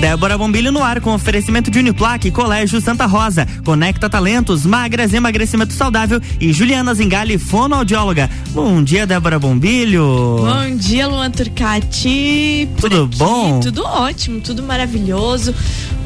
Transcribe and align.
Débora 0.00 0.38
Bombilho 0.38 0.72
no 0.72 0.82
ar 0.82 0.98
com 0.98 1.12
oferecimento 1.12 1.70
de 1.70 1.78
Uniplaque, 1.78 2.30
Colégio 2.30 2.80
Santa 2.80 3.04
Rosa, 3.04 3.46
Conecta 3.62 4.08
Talentos, 4.08 4.64
Magras 4.64 5.12
Emagrecimento 5.12 5.74
Saudável 5.74 6.18
e 6.40 6.54
Juliana 6.54 6.94
Zingali, 6.94 7.36
fonoaudióloga. 7.36 8.30
Bom 8.48 8.82
dia, 8.82 9.06
Débora 9.06 9.38
Bombilho. 9.38 10.38
Bom 10.38 10.74
dia, 10.74 11.06
Luan 11.06 11.30
Turcati. 11.30 12.66
Tudo 12.80 13.04
aqui, 13.04 13.18
bom? 13.18 13.60
Tudo 13.60 13.84
ótimo, 13.84 14.40
tudo 14.40 14.62
maravilhoso. 14.62 15.54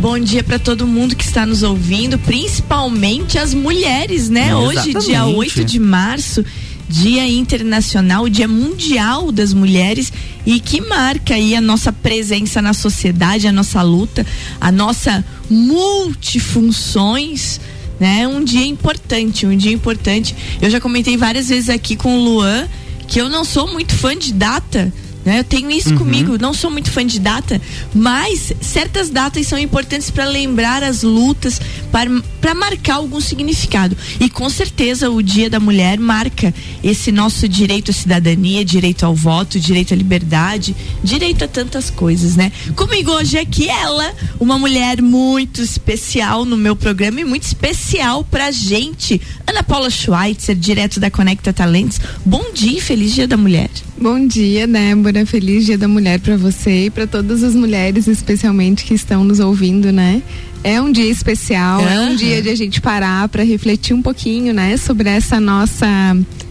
Bom 0.01 0.19
dia 0.19 0.43
para 0.43 0.59
todo 0.59 0.89
mundo 0.89 1.15
que 1.15 1.25
está 1.25 1.47
nos 1.47 1.63
ouvindo, 1.63 2.19
principalmente 2.19 3.39
as 3.39 3.55
mulheres, 3.55 4.29
né? 4.29 4.57
Hoje, 4.57 4.93
dia 4.95 5.25
8 5.25 5.65
de 5.65 5.79
março. 5.79 6.45
Dia 6.89 7.27
Internacional, 7.27 8.29
Dia 8.29 8.47
Mundial 8.47 9.33
das 9.33 9.53
Mulheres 9.53 10.13
e 10.47 10.61
que 10.61 10.81
marca 10.81 11.35
aí 11.35 11.57
a 11.57 11.61
nossa 11.61 11.93
presença 11.93 12.63
na 12.63 12.73
sociedade, 12.73 13.49
a 13.49 13.53
nossa 13.53 13.83
luta, 13.83 14.25
a 14.61 14.71
nossa 14.71 15.25
multifunções, 15.49 17.61
né? 17.99 18.29
Um 18.29 18.45
dia 18.45 18.67
importante, 18.67 19.47
um 19.47 19.57
dia 19.57 19.73
importante. 19.73 20.37
Eu 20.61 20.69
já 20.71 20.79
comentei 20.81 21.17
várias 21.17 21.49
vezes 21.49 21.71
aqui 21.71 21.97
com 21.97 22.19
o 22.19 22.25
Luan 22.25 22.69
que 23.07 23.21
eu 23.21 23.29
não 23.29 23.45
sou 23.45 23.71
muito 23.71 23.95
fã 23.95 24.17
de 24.17 24.33
data, 24.33 24.91
né? 25.25 25.39
Eu 25.39 25.45
tenho 25.45 25.71
isso 25.71 25.91
uhum. 25.91 25.99
comigo, 25.99 26.39
não 26.39 26.53
sou 26.53 26.71
muito 26.71 26.91
fã 26.91 27.05
de 27.05 27.19
data, 27.19 27.61
mas 27.95 28.53
certas 28.61 29.11
datas 29.11 29.47
são 29.47 29.59
importantes 29.59 30.11
para 30.11 30.25
lembrar 30.25 30.83
as 30.83 31.03
lutas, 31.03 31.61
para 31.91 32.55
marcar 32.55 32.97
algum 32.97 33.21
significado. 33.21 33.97
E 34.21 34.29
com 34.29 34.49
certeza 34.51 35.11
o 35.11 35.23
Dia 35.23 35.49
da 35.49 35.59
Mulher 35.59 35.99
marca 35.99 36.53
esse 36.83 37.11
nosso 37.11 37.49
direito 37.49 37.91
à 37.91 37.95
cidadania, 37.95 38.65
direito 38.65 39.07
ao 39.07 39.15
voto, 39.15 39.59
direito 39.59 39.95
à 39.95 39.97
liberdade, 39.97 40.77
direito 41.03 41.45
a 41.45 41.49
tantas 41.49 41.91
coisas, 41.91 42.37
né? 42.37 42.53
Comigo 42.77 43.13
hoje 43.13 43.39
aqui 43.39 43.69
ela, 43.69 44.15
uma 44.39 44.59
mulher 44.59 45.01
muito 45.01 45.63
especial 45.63 46.45
no 46.45 46.57
meu 46.57 46.77
programa 46.77 47.21
e 47.21 47.25
muito 47.25 47.45
especial 47.45 48.25
pra 48.25 48.51
gente, 48.51 49.21
Ana 49.47 49.63
Paula 49.63 49.91
Schweitzer, 49.91 50.57
direto 50.57 51.01
da 51.01 51.11
Conecta 51.11 51.53
Talentos. 51.53 52.01
Bom 52.25 52.53
dia, 52.53 52.81
feliz 52.81 53.15
Dia 53.15 53.27
da 53.27 53.37
Mulher. 53.37 53.71
Bom 53.97 54.27
dia, 54.27 54.67
Débora. 54.67 55.14
Feliz 55.25 55.65
Dia 55.65 55.79
da 55.79 55.87
Mulher 55.87 56.19
para 56.19 56.37
você 56.37 56.87
e 56.87 56.91
para 56.91 57.07
todas 57.07 57.43
as 57.43 57.55
mulheres, 57.55 58.07
especialmente 58.07 58.85
que 58.85 58.95
estão 58.95 59.23
nos 59.23 59.39
ouvindo, 59.39 59.93
né? 59.93 60.23
É 60.65 60.81
um 60.81 60.91
dia 60.91 61.11
especial, 61.11 61.83
uhum. 61.83 61.89
é 61.89 62.01
um 62.01 62.17
dia 62.17 62.41
de 62.41 62.49
a 62.49 62.55
gente 62.55 62.81
parar 62.81 63.29
para 63.29 63.43
refletir 63.43 63.95
um 63.95 64.01
pouquinho, 64.01 64.55
né, 64.55 64.79
sobre 64.79 65.11
essa 65.11 65.39
nossa 65.39 65.87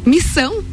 missão 0.06 0.64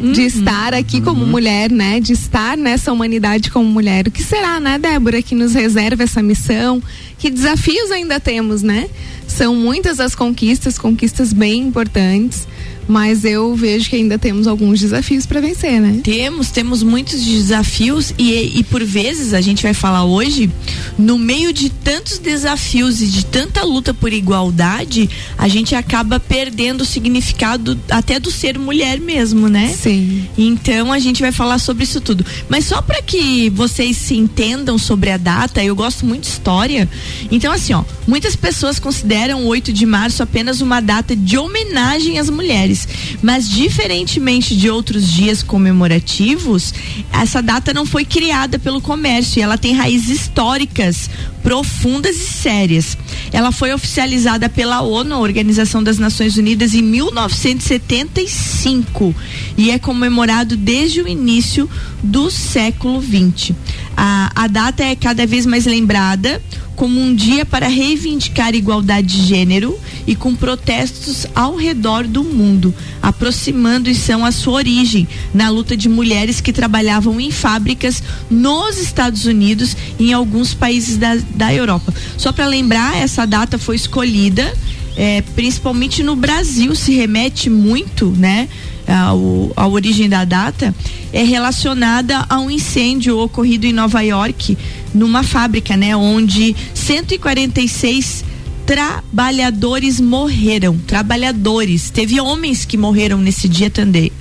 uhum. 0.00 0.12
de 0.12 0.22
estar 0.22 0.74
aqui 0.74 1.00
como 1.00 1.22
uhum. 1.22 1.30
mulher, 1.30 1.70
né? 1.70 2.00
De 2.00 2.12
estar 2.12 2.56
nessa 2.56 2.92
humanidade 2.92 3.50
como 3.50 3.68
mulher. 3.68 4.08
O 4.08 4.10
que 4.10 4.22
será, 4.22 4.60
né, 4.60 4.78
Débora, 4.78 5.22
que 5.22 5.34
nos 5.34 5.54
reserva 5.54 6.02
essa 6.02 6.22
missão? 6.22 6.82
Que 7.18 7.30
desafios 7.30 7.90
ainda 7.90 8.20
temos, 8.20 8.62
né? 8.62 8.88
São 9.26 9.54
muitas 9.54 10.00
as 10.00 10.14
conquistas, 10.14 10.78
conquistas 10.78 11.32
bem 11.32 11.62
importantes 11.62 12.46
mas 12.88 13.24
eu 13.24 13.54
vejo 13.54 13.90
que 13.90 13.96
ainda 13.96 14.18
temos 14.18 14.46
alguns 14.46 14.80
desafios 14.80 15.26
para 15.26 15.40
vencer, 15.40 15.78
né? 15.80 16.00
Temos, 16.02 16.50
temos 16.50 16.82
muitos 16.82 17.22
desafios 17.22 18.14
e, 18.18 18.58
e 18.58 18.64
por 18.64 18.82
vezes 18.82 19.34
a 19.34 19.40
gente 19.42 19.62
vai 19.62 19.74
falar 19.74 20.04
hoje, 20.04 20.50
no 20.98 21.18
meio 21.18 21.52
de 21.52 21.68
tantos 21.68 22.18
desafios 22.18 23.02
e 23.02 23.06
de 23.06 23.26
tanta 23.26 23.62
luta 23.62 23.92
por 23.92 24.12
igualdade, 24.12 25.08
a 25.36 25.46
gente 25.48 25.74
acaba 25.74 26.18
perdendo 26.18 26.80
o 26.80 26.86
significado 26.86 27.78
até 27.90 28.18
do 28.18 28.30
ser 28.30 28.58
mulher 28.58 28.98
mesmo, 28.98 29.48
né? 29.48 29.68
Sim. 29.78 30.26
Então 30.36 30.90
a 30.90 30.98
gente 30.98 31.20
vai 31.20 31.30
falar 31.30 31.58
sobre 31.58 31.84
isso 31.84 32.00
tudo. 32.00 32.24
Mas 32.48 32.64
só 32.64 32.80
para 32.80 33.02
que 33.02 33.50
vocês 33.50 33.96
se 33.96 34.16
entendam 34.16 34.78
sobre 34.78 35.10
a 35.10 35.18
data, 35.18 35.62
eu 35.62 35.76
gosto 35.76 36.06
muito 36.06 36.22
de 36.22 36.28
história. 36.28 36.88
Então 37.30 37.52
assim, 37.52 37.74
ó, 37.74 37.84
muitas 38.06 38.34
pessoas 38.34 38.78
consideram 38.78 39.44
o 39.44 39.46
8 39.48 39.72
de 39.72 39.84
março 39.84 40.22
apenas 40.22 40.62
uma 40.62 40.80
data 40.80 41.14
de 41.14 41.36
homenagem 41.36 42.18
às 42.18 42.30
mulheres. 42.30 42.77
Mas, 43.22 43.48
diferentemente 43.48 44.54
de 44.56 44.70
outros 44.70 45.10
dias 45.10 45.42
comemorativos, 45.42 46.74
essa 47.12 47.42
data 47.42 47.72
não 47.72 47.86
foi 47.86 48.04
criada 48.04 48.58
pelo 48.58 48.80
comércio 48.80 49.40
e 49.40 49.42
ela 49.42 49.56
tem 49.56 49.74
raízes 49.74 50.20
históricas 50.20 51.08
profundas 51.42 52.16
e 52.16 52.26
sérias. 52.26 52.96
Ela 53.32 53.50
foi 53.52 53.72
oficializada 53.72 54.48
pela 54.48 54.80
ONU, 54.82 55.14
a 55.14 55.18
Organização 55.18 55.82
das 55.82 55.98
Nações 55.98 56.36
Unidas, 56.36 56.74
em 56.74 56.82
1975 56.82 59.14
e 59.56 59.70
é 59.70 59.78
comemorado 59.78 60.56
desde 60.56 61.02
o 61.02 61.08
início 61.08 61.68
do 62.02 62.30
século 62.30 63.00
20. 63.00 63.54
A, 63.96 64.30
a 64.34 64.46
data 64.46 64.84
é 64.84 64.94
cada 64.94 65.26
vez 65.26 65.44
mais 65.44 65.66
lembrada 65.66 66.40
como 66.78 67.00
um 67.00 67.12
dia 67.12 67.44
para 67.44 67.66
reivindicar 67.66 68.54
igualdade 68.54 69.08
de 69.08 69.26
gênero 69.26 69.76
e 70.06 70.14
com 70.14 70.32
protestos 70.32 71.26
ao 71.34 71.56
redor 71.56 72.06
do 72.06 72.22
mundo, 72.22 72.72
aproximando 73.02 73.92
são 73.96 74.24
a 74.24 74.30
sua 74.30 74.54
origem 74.54 75.08
na 75.34 75.50
luta 75.50 75.76
de 75.76 75.88
mulheres 75.88 76.40
que 76.40 76.52
trabalhavam 76.52 77.20
em 77.20 77.32
fábricas 77.32 78.00
nos 78.30 78.78
Estados 78.78 79.24
Unidos 79.24 79.76
e 79.98 80.10
em 80.10 80.12
alguns 80.12 80.54
países 80.54 80.96
da, 80.96 81.16
da 81.34 81.52
Europa. 81.52 81.92
Só 82.16 82.30
para 82.30 82.46
lembrar, 82.46 82.96
essa 83.08 83.26
data 83.26 83.58
foi 83.58 83.76
escolhida 83.76 84.52
é, 84.98 85.22
principalmente 85.36 86.02
no 86.02 86.16
Brasil, 86.16 86.74
se 86.74 86.92
remete 86.92 87.48
muito, 87.48 88.10
né? 88.10 88.48
A, 88.84 89.10
a 89.54 89.68
origem 89.68 90.08
da 90.08 90.24
data 90.24 90.74
é 91.12 91.22
relacionada 91.22 92.26
a 92.28 92.40
um 92.40 92.50
incêndio 92.50 93.16
ocorrido 93.16 93.64
em 93.64 93.72
Nova 93.72 94.00
York, 94.00 94.58
numa 94.92 95.22
fábrica, 95.22 95.76
né, 95.76 95.94
onde 95.94 96.56
146 96.74 98.24
trabalhadores 98.66 100.00
morreram, 100.00 100.76
trabalhadores. 100.78 101.90
Teve 101.90 102.20
homens 102.20 102.64
que 102.64 102.76
morreram 102.76 103.18
nesse 103.18 103.48
dia 103.48 103.70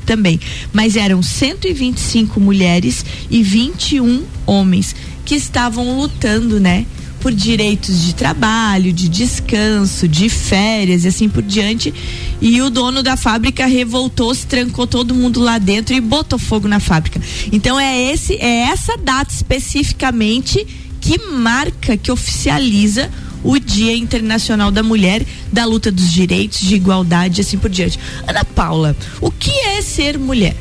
também, 0.06 0.40
mas 0.72 0.96
eram 0.96 1.24
125 1.24 2.40
mulheres 2.40 3.04
e 3.32 3.42
21 3.42 4.24
homens 4.46 4.96
que 5.26 5.34
estavam 5.34 6.00
lutando, 6.00 6.60
né, 6.60 6.86
por 7.20 7.34
direitos 7.34 8.06
de 8.06 8.16
trabalho, 8.16 8.94
de 8.94 9.10
descanso, 9.10 10.08
de 10.08 10.30
férias 10.30 11.04
e 11.04 11.08
assim 11.08 11.30
por 11.30 11.44
diante. 11.44 11.94
E 12.42 12.62
o 12.62 12.70
dono 12.70 13.02
da 13.02 13.18
fábrica 13.18 13.66
revoltou, 13.66 14.34
se 14.34 14.46
trancou 14.46 14.88
todo 14.88 15.16
mundo 15.16 15.40
lá 15.40 15.58
dentro 15.58 15.96
e 15.96 16.02
botou 16.02 16.40
fogo 16.40 16.68
na 16.68 16.80
fábrica. 16.80 17.22
Então 17.52 17.80
é 17.80 18.12
esse, 18.12 18.36
é 18.36 18.70
essa 18.70 18.98
data 18.98 19.34
especificamente 19.34 20.66
que 21.00 21.18
marca, 21.18 21.98
que 21.98 22.12
oficializa 22.12 23.10
o 23.44 23.60
Dia 23.60 23.96
Internacional 23.96 24.72
da 24.72 24.84
Mulher, 24.84 25.26
da 25.52 25.66
luta 25.66 25.92
dos 25.92 26.12
direitos, 26.12 26.60
de 26.60 26.76
igualdade 26.76 27.40
e 27.40 27.42
assim 27.42 27.58
por 27.58 27.70
diante. 27.70 28.00
Ana 28.28 28.44
Paula, 28.44 28.96
o 29.22 29.32
que 29.32 29.52
é 29.52 29.82
ser 29.82 30.18
mulher? 30.18 30.56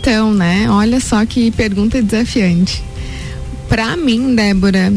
Então, 0.00 0.32
né? 0.32 0.66
Olha 0.70 0.98
só 0.98 1.24
que 1.26 1.50
pergunta 1.50 2.02
desafiante 2.02 2.89
para 3.70 3.96
mim, 3.96 4.34
Débora, 4.34 4.92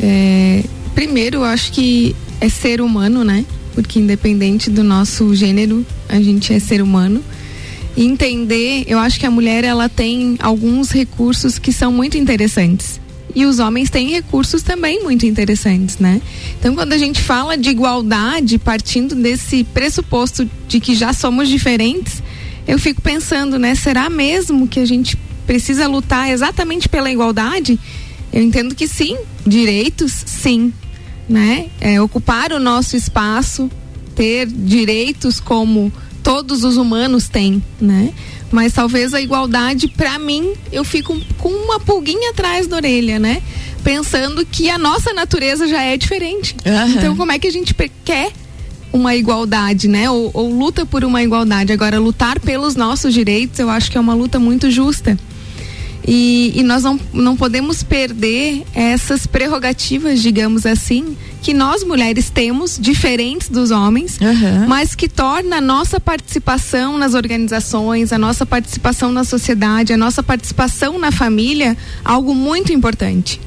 é, 0.00 0.62
primeiro 0.94 1.38
eu 1.38 1.44
acho 1.44 1.72
que 1.72 2.14
é 2.40 2.48
ser 2.48 2.80
humano, 2.80 3.24
né? 3.24 3.44
Porque 3.74 3.98
independente 3.98 4.70
do 4.70 4.84
nosso 4.84 5.34
gênero, 5.34 5.84
a 6.08 6.20
gente 6.20 6.54
é 6.54 6.60
ser 6.60 6.80
humano. 6.80 7.22
E 7.96 8.06
entender, 8.06 8.84
eu 8.86 9.00
acho 9.00 9.18
que 9.18 9.26
a 9.26 9.30
mulher 9.30 9.64
ela 9.64 9.88
tem 9.88 10.36
alguns 10.38 10.92
recursos 10.92 11.58
que 11.58 11.72
são 11.72 11.92
muito 11.92 12.16
interessantes. 12.16 13.00
E 13.34 13.44
os 13.44 13.58
homens 13.58 13.90
têm 13.90 14.10
recursos 14.10 14.62
também 14.62 15.02
muito 15.02 15.26
interessantes, 15.26 15.98
né? 15.98 16.22
Então, 16.60 16.76
quando 16.76 16.92
a 16.92 16.98
gente 16.98 17.20
fala 17.20 17.56
de 17.56 17.70
igualdade, 17.70 18.56
partindo 18.56 19.16
desse 19.16 19.64
pressuposto 19.64 20.48
de 20.68 20.78
que 20.78 20.94
já 20.94 21.12
somos 21.12 21.48
diferentes, 21.48 22.22
eu 22.68 22.78
fico 22.78 23.02
pensando, 23.02 23.58
né? 23.58 23.74
Será 23.74 24.08
mesmo 24.08 24.68
que 24.68 24.78
a 24.78 24.86
gente 24.86 25.16
precisa 25.44 25.88
lutar 25.88 26.30
exatamente 26.30 26.88
pela 26.88 27.10
igualdade? 27.10 27.80
Eu 28.32 28.42
entendo 28.42 28.74
que 28.74 28.88
sim, 28.88 29.16
direitos, 29.46 30.12
sim, 30.26 30.72
né? 31.28 31.68
É, 31.80 32.00
ocupar 32.00 32.52
o 32.52 32.58
nosso 32.58 32.96
espaço, 32.96 33.70
ter 34.14 34.46
direitos 34.46 35.40
como 35.40 35.92
todos 36.22 36.64
os 36.64 36.76
humanos 36.76 37.28
têm, 37.28 37.62
né? 37.80 38.12
Mas 38.50 38.72
talvez 38.72 39.14
a 39.14 39.20
igualdade, 39.20 39.88
para 39.88 40.18
mim, 40.18 40.52
eu 40.70 40.84
fico 40.84 41.18
com 41.38 41.48
uma 41.48 41.80
pulguinha 41.80 42.30
atrás 42.30 42.66
da 42.66 42.76
orelha, 42.76 43.18
né? 43.18 43.42
Pensando 43.82 44.44
que 44.44 44.70
a 44.70 44.78
nossa 44.78 45.12
natureza 45.12 45.66
já 45.66 45.82
é 45.82 45.96
diferente. 45.96 46.54
Uhum. 46.64 46.92
Então, 46.92 47.16
como 47.16 47.32
é 47.32 47.38
que 47.38 47.46
a 47.46 47.52
gente 47.52 47.74
quer 48.04 48.30
uma 48.92 49.16
igualdade, 49.16 49.88
né? 49.88 50.10
Ou, 50.10 50.30
ou 50.34 50.54
luta 50.54 50.84
por 50.84 51.02
uma 51.04 51.22
igualdade? 51.22 51.72
Agora, 51.72 51.98
lutar 51.98 52.38
pelos 52.38 52.76
nossos 52.76 53.12
direitos, 53.12 53.58
eu 53.58 53.70
acho 53.70 53.90
que 53.90 53.96
é 53.96 54.00
uma 54.00 54.14
luta 54.14 54.38
muito 54.38 54.70
justa. 54.70 55.18
E, 56.06 56.52
e, 56.56 56.62
nós 56.64 56.82
não, 56.82 56.98
não 57.12 57.36
podemos 57.36 57.82
perder 57.82 58.64
essas 58.74 59.24
prerrogativas, 59.24 60.20
digamos 60.20 60.66
assim, 60.66 61.16
que 61.40 61.54
nós 61.54 61.84
mulheres 61.84 62.28
temos, 62.28 62.76
diferentes 62.80 63.48
dos 63.48 63.70
homens, 63.70 64.18
uhum. 64.20 64.66
mas 64.66 64.96
que 64.96 65.08
torna 65.08 65.56
a 65.56 65.60
nossa 65.60 66.00
participação 66.00 66.98
nas 66.98 67.14
organizações, 67.14 68.12
a 68.12 68.18
nossa 68.18 68.44
participação 68.44 69.12
na 69.12 69.22
sociedade, 69.22 69.92
a 69.92 69.96
nossa 69.96 70.22
participação 70.22 70.98
na 70.98 71.12
família 71.12 71.76
algo 72.04 72.34
muito 72.34 72.72
importante. 72.72 73.40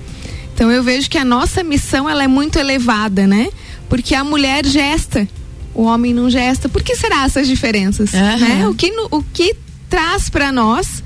Então 0.54 0.72
eu 0.72 0.81
vejo 0.81 1.10
que 1.10 1.18
a 1.18 1.25
nossa 1.25 1.62
missão 1.62 2.10
ela 2.10 2.24
é 2.24 2.28
muito 2.28 2.58
elevada, 2.58 3.28
né? 3.28 3.50
Porque 3.90 4.16
a 4.16 4.24
mulher 4.24 4.66
gesta, 4.66 5.28
o 5.74 5.84
homem 5.84 6.13
não 6.13 6.30
gesta. 6.30 6.69
Por 6.69 6.81
que 6.81 6.96
será 6.96 7.25
essas 7.25 7.48
diferenças? 7.48 8.13
Uhum. 8.13 8.38
Né? 8.40 8.68
O, 8.68 8.74
que, 8.74 8.92
o 9.12 9.22
que 9.22 9.56
traz 9.90 10.30
para 10.30 10.51
nós 10.51 11.04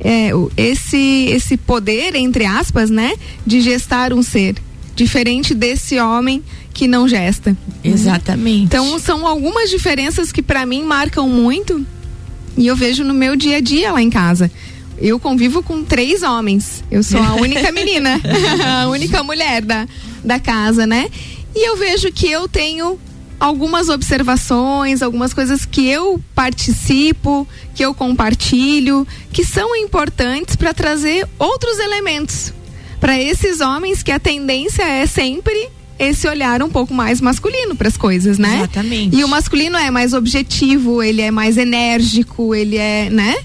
é, 0.00 0.30
esse, 0.56 1.26
esse 1.30 1.56
poder, 1.56 2.14
entre 2.14 2.44
aspas, 2.44 2.90
né? 2.90 3.12
De 3.46 3.60
gestar 3.60 4.12
um 4.12 4.22
ser. 4.22 4.56
Diferente 4.94 5.54
desse 5.54 5.98
homem 5.98 6.42
que 6.74 6.86
não 6.86 7.08
gesta. 7.08 7.56
Exatamente. 7.82 8.64
Então 8.64 8.98
são 8.98 9.26
algumas 9.26 9.70
diferenças 9.70 10.30
que 10.30 10.42
para 10.42 10.64
mim 10.66 10.82
marcam 10.82 11.28
muito 11.28 11.84
e 12.56 12.66
eu 12.66 12.74
vejo 12.74 13.04
no 13.04 13.14
meu 13.14 13.36
dia 13.36 13.58
a 13.58 13.60
dia 13.60 13.92
lá 13.92 14.02
em 14.02 14.10
casa. 14.10 14.50
Eu 15.00 15.20
convivo 15.20 15.62
com 15.62 15.84
três 15.84 16.22
homens. 16.24 16.82
Eu 16.90 17.04
sou 17.04 17.22
a 17.22 17.34
única 17.34 17.70
menina, 17.70 18.20
a 18.82 18.88
única 18.88 19.22
mulher 19.22 19.62
da, 19.62 19.86
da 20.24 20.40
casa, 20.40 20.86
né? 20.86 21.08
E 21.54 21.68
eu 21.68 21.76
vejo 21.76 22.10
que 22.12 22.28
eu 22.28 22.48
tenho 22.48 22.98
algumas 23.38 23.88
observações, 23.88 25.02
algumas 25.02 25.32
coisas 25.32 25.64
que 25.64 25.88
eu 25.88 26.20
participo, 26.34 27.46
que 27.74 27.84
eu 27.84 27.94
compartilho, 27.94 29.06
que 29.32 29.44
são 29.44 29.76
importantes 29.76 30.56
para 30.56 30.74
trazer 30.74 31.26
outros 31.38 31.78
elementos 31.78 32.52
para 33.00 33.20
esses 33.20 33.60
homens 33.60 34.02
que 34.02 34.10
a 34.10 34.18
tendência 34.18 34.82
é 34.82 35.06
sempre 35.06 35.68
esse 35.98 36.28
olhar 36.28 36.62
um 36.62 36.70
pouco 36.70 36.94
mais 36.94 37.20
masculino 37.20 37.74
para 37.74 37.88
as 37.88 37.96
coisas, 37.96 38.38
né? 38.38 38.58
Exatamente. 38.58 39.16
E 39.16 39.24
o 39.24 39.28
masculino 39.28 39.76
é 39.76 39.90
mais 39.90 40.12
objetivo, 40.12 41.02
ele 41.02 41.22
é 41.22 41.30
mais 41.30 41.56
enérgico, 41.56 42.54
ele 42.54 42.76
é, 42.76 43.10
né? 43.10 43.36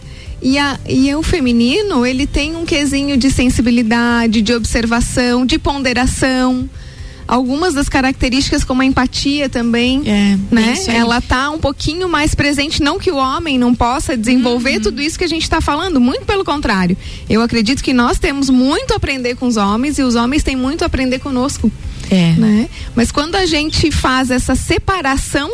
E, 0.42 0.57
a, 0.57 0.78
e 0.88 1.13
o 1.16 1.24
feminino, 1.24 2.06
ele 2.06 2.28
tem 2.28 2.56
um 2.56 2.66
quesinho 2.66 3.16
de 3.16 3.31
sensibilidade, 3.31 4.42
de 4.42 4.54
observação, 4.54 5.45
de 5.45 5.57
ponderação 5.57 6.69
algumas 7.27 7.73
das 7.73 7.89
características 7.89 8.63
como 8.63 8.81
a 8.81 8.85
empatia 8.85 9.49
também, 9.49 10.03
é, 10.05 10.37
né? 10.51 10.75
Ela 10.87 11.21
tá 11.21 11.49
um 11.49 11.59
pouquinho 11.59 12.07
mais 12.09 12.35
presente, 12.35 12.81
não 12.81 12.99
que 12.99 13.11
o 13.11 13.15
homem 13.15 13.57
não 13.57 13.73
possa 13.73 14.15
desenvolver 14.17 14.77
uhum. 14.77 14.81
tudo 14.83 15.01
isso 15.01 15.17
que 15.17 15.23
a 15.23 15.29
gente 15.29 15.43
está 15.43 15.61
falando, 15.61 15.99
muito 15.99 16.25
pelo 16.25 16.43
contrário. 16.43 16.97
Eu 17.29 17.41
acredito 17.41 17.83
que 17.83 17.93
nós 17.93 18.19
temos 18.19 18.49
muito 18.49 18.93
a 18.93 18.97
aprender 18.97 19.35
com 19.35 19.47
os 19.47 19.57
homens 19.57 19.97
e 19.97 20.03
os 20.03 20.15
homens 20.15 20.43
têm 20.43 20.55
muito 20.55 20.83
a 20.83 20.87
aprender 20.87 21.19
conosco. 21.19 21.71
É. 22.09 22.33
Né? 22.33 22.69
Mas 22.95 23.11
quando 23.11 23.35
a 23.35 23.45
gente 23.45 23.91
faz 23.91 24.29
essa 24.29 24.55
separação 24.55 25.49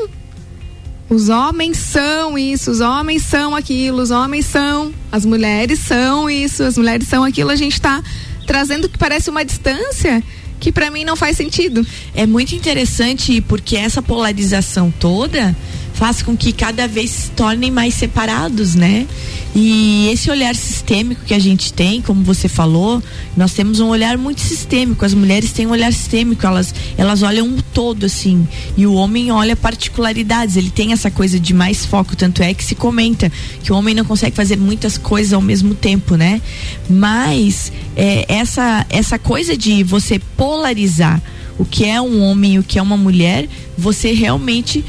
os 1.09 1.27
homens 1.27 1.77
são 1.77 2.37
isso, 2.37 2.69
os 2.69 2.81
homens 2.81 3.23
são 3.23 3.55
aquilo, 3.55 3.99
os 3.99 4.11
homens 4.11 4.45
são, 4.45 4.93
as 5.11 5.25
mulheres 5.25 5.79
são 5.79 6.29
isso, 6.29 6.61
as 6.61 6.77
mulheres 6.77 7.07
são 7.07 7.23
aquilo. 7.23 7.49
A 7.49 7.55
gente 7.55 7.73
está 7.73 8.03
trazendo 8.45 8.87
que 8.87 8.97
parece 8.97 9.27
uma 9.27 9.43
distância 9.43 10.23
que 10.59 10.71
para 10.71 10.91
mim 10.91 11.03
não 11.03 11.15
faz 11.15 11.37
sentido. 11.37 11.85
É 12.13 12.25
muito 12.25 12.53
interessante 12.53 13.41
porque 13.41 13.75
essa 13.75 14.01
polarização 14.01 14.91
toda 14.99 15.55
faz 15.99 16.21
com 16.21 16.35
que 16.35 16.53
cada 16.53 16.87
vez 16.87 17.09
se 17.09 17.31
tornem 17.31 17.69
mais 17.69 17.93
separados, 17.93 18.73
né? 18.73 19.05
E 19.53 20.07
esse 20.13 20.31
olhar 20.31 20.55
sistêmico 20.55 21.25
que 21.25 21.33
a 21.33 21.39
gente 21.39 21.73
tem, 21.73 22.01
como 22.01 22.23
você 22.23 22.47
falou, 22.47 23.03
nós 23.35 23.51
temos 23.51 23.81
um 23.81 23.89
olhar 23.89 24.17
muito 24.17 24.39
sistêmico. 24.39 25.03
As 25.03 25.13
mulheres 25.13 25.51
têm 25.51 25.67
um 25.67 25.71
olhar 25.71 25.91
sistêmico, 25.91 26.47
elas, 26.47 26.73
elas 26.97 27.21
olham 27.21 27.45
um 27.45 27.57
todo, 27.73 28.05
assim. 28.05 28.47
E 28.77 28.87
o 28.87 28.93
homem 28.93 29.29
olha 29.29 29.57
particularidades, 29.57 30.55
ele 30.55 30.69
tem 30.69 30.93
essa 30.93 31.11
coisa 31.11 31.37
de 31.37 31.53
mais 31.53 31.85
foco. 31.85 32.15
Tanto 32.15 32.41
é 32.41 32.53
que 32.53 32.63
se 32.63 32.75
comenta 32.75 33.29
que 33.61 33.73
o 33.73 33.75
homem 33.75 33.93
não 33.93 34.05
consegue 34.05 34.33
fazer 34.33 34.55
muitas 34.55 34.97
coisas 34.97 35.33
ao 35.33 35.41
mesmo 35.41 35.75
tempo, 35.75 36.15
né? 36.15 36.41
Mas 36.89 37.73
é, 37.97 38.23
essa, 38.29 38.85
essa 38.89 39.19
coisa 39.19 39.57
de 39.57 39.83
você 39.83 40.17
polarizar 40.37 41.21
o 41.57 41.65
que 41.65 41.83
é 41.83 41.99
um 41.99 42.21
homem 42.21 42.53
e 42.53 42.59
o 42.59 42.63
que 42.63 42.79
é 42.79 42.81
uma 42.81 42.95
mulher, 42.95 43.49
você 43.77 44.13
realmente 44.13 44.85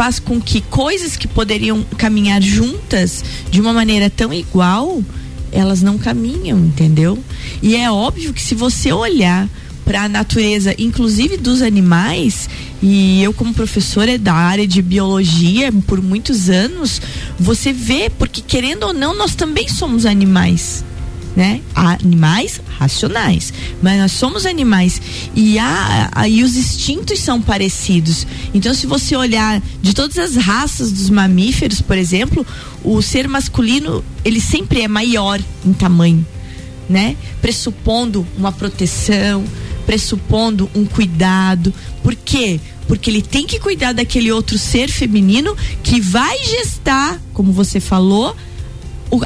faz 0.00 0.18
com 0.18 0.40
que 0.40 0.62
coisas 0.62 1.14
que 1.14 1.28
poderiam 1.28 1.84
caminhar 1.98 2.40
juntas 2.40 3.22
de 3.50 3.60
uma 3.60 3.70
maneira 3.70 4.08
tão 4.08 4.32
igual, 4.32 5.04
elas 5.52 5.82
não 5.82 5.98
caminham, 5.98 6.58
entendeu? 6.58 7.18
E 7.62 7.76
é 7.76 7.90
óbvio 7.90 8.32
que 8.32 8.42
se 8.42 8.54
você 8.54 8.90
olhar 8.90 9.46
para 9.84 10.04
a 10.04 10.08
natureza, 10.08 10.74
inclusive 10.78 11.36
dos 11.36 11.60
animais, 11.60 12.48
e 12.82 13.22
eu 13.22 13.34
como 13.34 13.52
professora 13.52 14.16
da 14.16 14.32
área 14.32 14.66
de 14.66 14.80
biologia 14.80 15.70
por 15.86 16.00
muitos 16.00 16.48
anos, 16.48 16.98
você 17.38 17.70
vê, 17.70 18.08
porque 18.08 18.40
querendo 18.40 18.84
ou 18.84 18.94
não, 18.94 19.14
nós 19.14 19.34
também 19.34 19.68
somos 19.68 20.06
animais 20.06 20.82
né? 21.36 21.60
Animais 21.74 22.60
racionais, 22.78 23.52
mas 23.82 23.98
nós 23.98 24.12
somos 24.12 24.46
animais 24.46 25.00
e 25.34 25.56
e 26.28 26.42
os 26.42 26.56
instintos 26.56 27.20
são 27.20 27.40
parecidos. 27.40 28.26
Então, 28.52 28.74
se 28.74 28.86
você 28.86 29.16
olhar 29.16 29.62
de 29.82 29.94
todas 29.94 30.18
as 30.18 30.36
raças 30.36 30.92
dos 30.92 31.10
mamíferos, 31.10 31.80
por 31.80 31.96
exemplo, 31.96 32.46
o 32.82 33.00
ser 33.02 33.28
masculino 33.28 34.04
ele 34.24 34.40
sempre 34.40 34.82
é 34.82 34.88
maior 34.88 35.40
em 35.64 35.72
tamanho, 35.72 36.26
né? 36.88 37.16
Pressupondo 37.40 38.26
uma 38.36 38.52
proteção, 38.52 39.44
pressupondo 39.86 40.70
um 40.74 40.84
cuidado. 40.84 41.72
Por 42.02 42.14
quê? 42.14 42.60
Porque 42.86 43.08
ele 43.08 43.22
tem 43.22 43.46
que 43.46 43.60
cuidar 43.60 43.92
daquele 43.92 44.32
outro 44.32 44.58
ser 44.58 44.88
feminino 44.88 45.56
que 45.82 46.00
vai 46.00 46.36
gestar, 46.44 47.20
como 47.32 47.52
você 47.52 47.78
falou, 47.78 48.36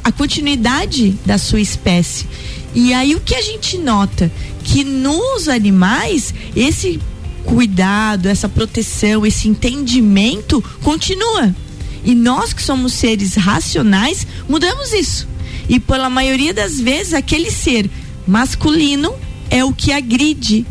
a 0.02 0.12
continuidade 0.12 1.18
da 1.24 1.38
sua 1.38 1.60
espécie. 1.60 2.26
E 2.74 2.92
aí 2.92 3.14
o 3.14 3.20
que 3.20 3.34
a 3.34 3.42
gente 3.42 3.78
nota? 3.78 4.30
Que 4.62 4.82
nos 4.84 5.48
animais, 5.48 6.34
esse 6.56 7.00
cuidado, 7.44 8.26
essa 8.26 8.48
proteção, 8.48 9.24
esse 9.24 9.48
entendimento 9.48 10.62
continua. 10.82 11.54
E 12.04 12.14
nós 12.14 12.52
que 12.52 12.62
somos 12.62 12.94
seres 12.94 13.34
racionais, 13.34 14.26
mudamos 14.48 14.92
isso. 14.92 15.28
E 15.68 15.78
pela 15.80 16.10
maioria 16.10 16.52
das 16.52 16.78
vezes, 16.80 17.14
aquele 17.14 17.50
ser 17.50 17.88
masculino 18.26 19.14
é 19.50 19.64
o 19.64 19.72
que 19.72 19.92
agride, 19.92 20.66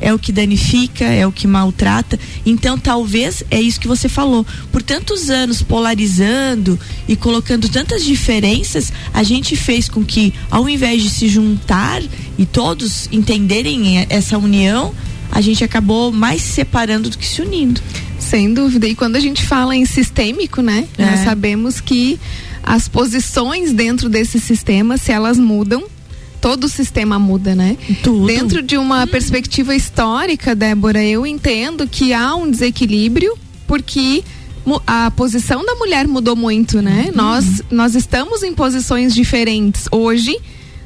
é 0.00 0.12
o 0.12 0.18
que 0.18 0.32
danifica, 0.32 1.04
é 1.04 1.26
o 1.26 1.32
que 1.32 1.46
maltrata. 1.46 2.18
Então, 2.44 2.78
talvez 2.78 3.42
é 3.50 3.60
isso 3.60 3.80
que 3.80 3.88
você 3.88 4.08
falou. 4.08 4.46
Por 4.70 4.82
tantos 4.82 5.30
anos 5.30 5.62
polarizando 5.62 6.78
e 7.08 7.16
colocando 7.16 7.68
tantas 7.68 8.04
diferenças, 8.04 8.92
a 9.12 9.22
gente 9.22 9.56
fez 9.56 9.88
com 9.88 10.04
que, 10.04 10.32
ao 10.50 10.68
invés 10.68 11.02
de 11.02 11.10
se 11.10 11.28
juntar 11.28 12.02
e 12.38 12.44
todos 12.44 13.08
entenderem 13.12 14.06
essa 14.08 14.36
união, 14.38 14.94
a 15.30 15.40
gente 15.40 15.64
acabou 15.64 16.12
mais 16.12 16.42
se 16.42 16.52
separando 16.52 17.10
do 17.10 17.18
que 17.18 17.26
se 17.26 17.42
unindo. 17.42 17.80
Sem 18.18 18.54
dúvida. 18.54 18.86
E 18.86 18.94
quando 18.94 19.16
a 19.16 19.20
gente 19.20 19.44
fala 19.44 19.76
em 19.76 19.84
sistêmico, 19.84 20.62
né? 20.62 20.86
É. 20.96 21.04
Nós 21.04 21.20
sabemos 21.20 21.80
que 21.80 22.18
as 22.62 22.88
posições 22.88 23.72
dentro 23.72 24.08
desse 24.08 24.40
sistema, 24.40 24.96
se 24.96 25.12
elas 25.12 25.38
mudam, 25.38 25.84
todo 26.44 26.64
o 26.64 26.68
sistema 26.68 27.18
muda, 27.18 27.54
né? 27.54 27.74
Tudo. 28.02 28.26
Dentro 28.26 28.60
de 28.60 28.76
uma 28.76 29.04
hum. 29.04 29.06
perspectiva 29.06 29.74
histórica, 29.74 30.54
Débora, 30.54 31.02
eu 31.02 31.26
entendo 31.26 31.88
que 31.88 32.12
há 32.12 32.34
um 32.34 32.50
desequilíbrio 32.50 33.34
porque 33.66 34.22
a 34.86 35.10
posição 35.10 35.64
da 35.64 35.74
mulher 35.76 36.06
mudou 36.06 36.36
muito, 36.36 36.82
né? 36.82 37.06
Uhum. 37.08 37.16
Nós, 37.16 37.62
nós 37.70 37.94
estamos 37.94 38.42
em 38.42 38.52
posições 38.52 39.14
diferentes 39.14 39.88
hoje 39.90 40.36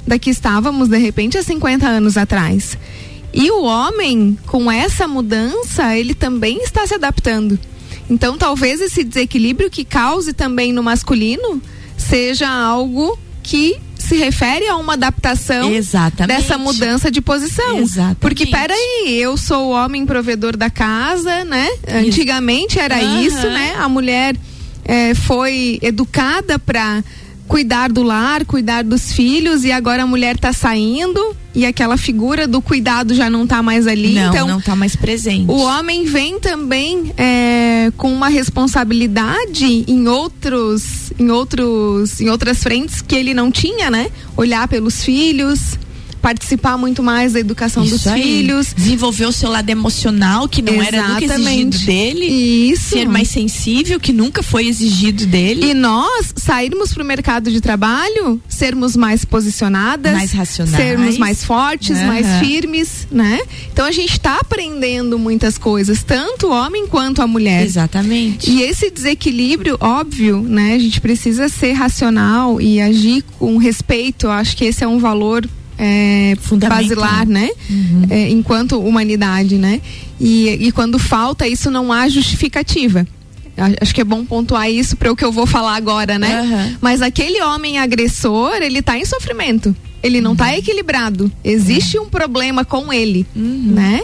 da 0.07 0.17
que 0.17 0.31
estávamos, 0.31 0.87
de 0.87 0.97
repente, 0.97 1.37
há 1.37 1.43
50 1.43 1.85
anos 1.89 2.17
atrás. 2.17 2.79
E 3.35 3.51
o 3.51 3.65
homem, 3.65 4.39
com 4.47 4.71
essa 4.71 5.09
mudança, 5.09 5.97
ele 5.97 6.15
também 6.15 6.63
está 6.63 6.87
se 6.87 6.95
adaptando. 6.95 7.59
Então, 8.09 8.39
talvez 8.39 8.81
esse 8.81 9.03
desequilíbrio 9.03 9.69
que 9.69 9.85
cause 9.85 10.33
também 10.33 10.73
no 10.73 10.85
masculino 10.85 11.61
seja 11.97 12.49
algo 12.49 13.19
que 13.43 13.77
se 13.99 14.17
refere 14.17 14.67
a 14.69 14.77
uma 14.77 14.95
adaptação 14.95 15.71
Exatamente. 15.73 16.41
dessa 16.41 16.57
mudança 16.57 17.11
de 17.11 17.21
posição. 17.21 17.79
Exatamente. 17.79 18.19
Porque 18.19 18.47
peraí, 18.47 19.19
eu 19.21 19.37
sou 19.37 19.67
o 19.67 19.71
homem 19.71 20.07
provedor 20.07 20.57
da 20.57 20.71
casa, 20.71 21.45
né? 21.45 21.69
Antigamente 21.89 22.79
era 22.79 22.97
uhum. 22.97 23.21
isso, 23.21 23.47
né? 23.49 23.75
A 23.77 23.89
mulher 23.89 24.37
é, 24.85 25.15
foi 25.15 25.79
educada 25.83 26.59
para 26.59 27.03
cuidar 27.49 27.91
do 27.91 28.03
lar, 28.03 28.45
cuidar 28.45 28.85
dos 28.85 29.13
filhos 29.13 29.65
e 29.65 29.73
agora 29.73 30.03
a 30.03 30.07
mulher 30.07 30.37
está 30.37 30.53
saindo 30.53 31.35
e 31.55 31.67
aquela 31.67 31.97
figura 31.97 32.47
do 32.47 32.63
cuidado 32.63 33.15
já 33.15 33.29
não 33.29 33.45
está 33.45 33.63
mais 33.63 33.87
ali. 33.87 34.15
Não, 34.15 34.29
então, 34.29 34.47
não 34.47 34.59
está 34.59 34.77
mais 34.77 34.95
presente. 34.95 35.51
O 35.51 35.57
homem 35.57 36.05
vem 36.05 36.39
também 36.39 37.13
é, 37.17 37.91
com 37.97 38.13
uma 38.13 38.29
responsabilidade 38.29 39.85
em 39.89 40.07
outros, 40.07 41.11
em 41.19 41.31
outros, 41.31 42.21
em 42.21 42.29
outras 42.29 42.63
frentes 42.63 43.01
que 43.01 43.17
ele 43.17 43.35
não 43.35 43.51
tinha, 43.51 43.91
né? 43.91 44.11
Olhar 44.37 44.69
pelos 44.69 45.03
filhos, 45.03 45.79
participar 46.19 46.77
muito 46.77 47.03
mais 47.03 47.33
da 47.33 47.41
educação 47.41 47.83
Isso 47.85 47.95
dos 47.97 48.07
aí. 48.07 48.23
filhos. 48.23 48.75
Desenvolver 48.77 49.27
o 49.27 49.33
seu 49.33 49.51
lado 49.51 49.69
emocional, 49.71 50.49
que 50.49 50.61
não 50.61 50.83
era 50.83 51.03
nunca 51.09 51.25
exigido 51.25 51.35
Exatamente. 51.35 51.87
dele. 51.87 52.25
Isso. 52.27 52.91
Ser 52.91 53.09
mais 53.09 53.29
sensível, 53.29 53.99
que 54.01 54.13
nunca 54.13 54.43
foi 54.43 54.67
exigido 54.67 55.27
dele. 55.27 55.71
E 55.71 55.75
nós 55.75 56.33
sairmos 56.37 56.93
para 56.93 57.03
o 57.03 57.07
mercado 57.07 57.51
de 57.51 57.61
trabalho, 57.61 58.41
sermos 58.49 58.97
mais 58.97 59.25
posicionadas, 59.25 60.13
Mais 60.13 60.33
racionais. 60.33 60.77
sermos 60.77 61.19
mais 61.19 61.45
fortes, 61.45 61.97
Aham. 61.97 62.07
mais 62.07 62.27
firmes, 62.41 63.07
né? 63.11 63.41
Então 63.73 63.87
a 63.87 63.93
gente 63.93 64.13
está 64.13 64.37
aprendendo 64.37 65.19
muitas 65.19 65.57
coisas, 65.59 66.03
tanto 66.03 66.49
o 66.49 66.51
homem 66.51 66.87
quanto 66.87 67.23
a 67.23 67.27
mulher. 67.27 67.65
Exatamente. 67.65 68.51
E 68.51 68.63
esse 68.63 68.91
desequilíbrio, 68.91 69.77
óbvio, 69.81 70.41
né? 70.43 70.75
A 70.75 70.79
gente 70.79 71.01
precisa 71.01 71.49
ser 71.49 71.73
racional 71.73 72.61
e 72.61 72.81
agir 72.81 73.23
com 73.39 73.57
respeito. 73.57 74.27
Eu 74.27 74.31
acho 74.33 74.57
que 74.57 74.65
esse 74.65 74.83
é 74.85 74.89
um 74.89 74.99
valor 74.99 75.49
é, 75.79 76.37
basilar, 76.69 77.27
né? 77.27 77.49
É, 78.11 78.29
enquanto 78.29 78.81
humanidade, 78.81 79.57
né? 79.57 79.81
E, 80.21 80.49
e 80.49 80.73
quando 80.73 80.99
falta 80.99 81.47
isso, 81.47 81.71
não 81.71 81.93
há 81.93 82.09
justificativa. 82.09 83.07
Acho 83.81 83.95
que 83.95 84.01
é 84.01 84.05
bom 84.05 84.25
pontuar 84.25 84.71
isso 84.71 84.97
para 84.97 85.11
o 85.11 85.17
que 85.17 85.25
eu 85.25 85.33
vou 85.33 85.47
falar 85.47 85.77
agora, 85.77 86.19
né? 86.19 86.41
Aham. 86.41 86.77
Mas 86.81 87.03
aquele 87.03 87.43
homem 87.43 87.79
agressor, 87.79 88.57
ele 88.61 88.83
tá 88.83 88.99
em 88.99 89.05
sofrimento. 89.05 89.75
Ele 90.03 90.21
não 90.21 90.37
tá 90.37 90.57
equilibrado. 90.57 91.31
Existe 91.43 91.99
um 91.99 92.09
problema 92.09 92.65
com 92.65 92.93
ele, 92.93 93.27
né? 93.35 94.03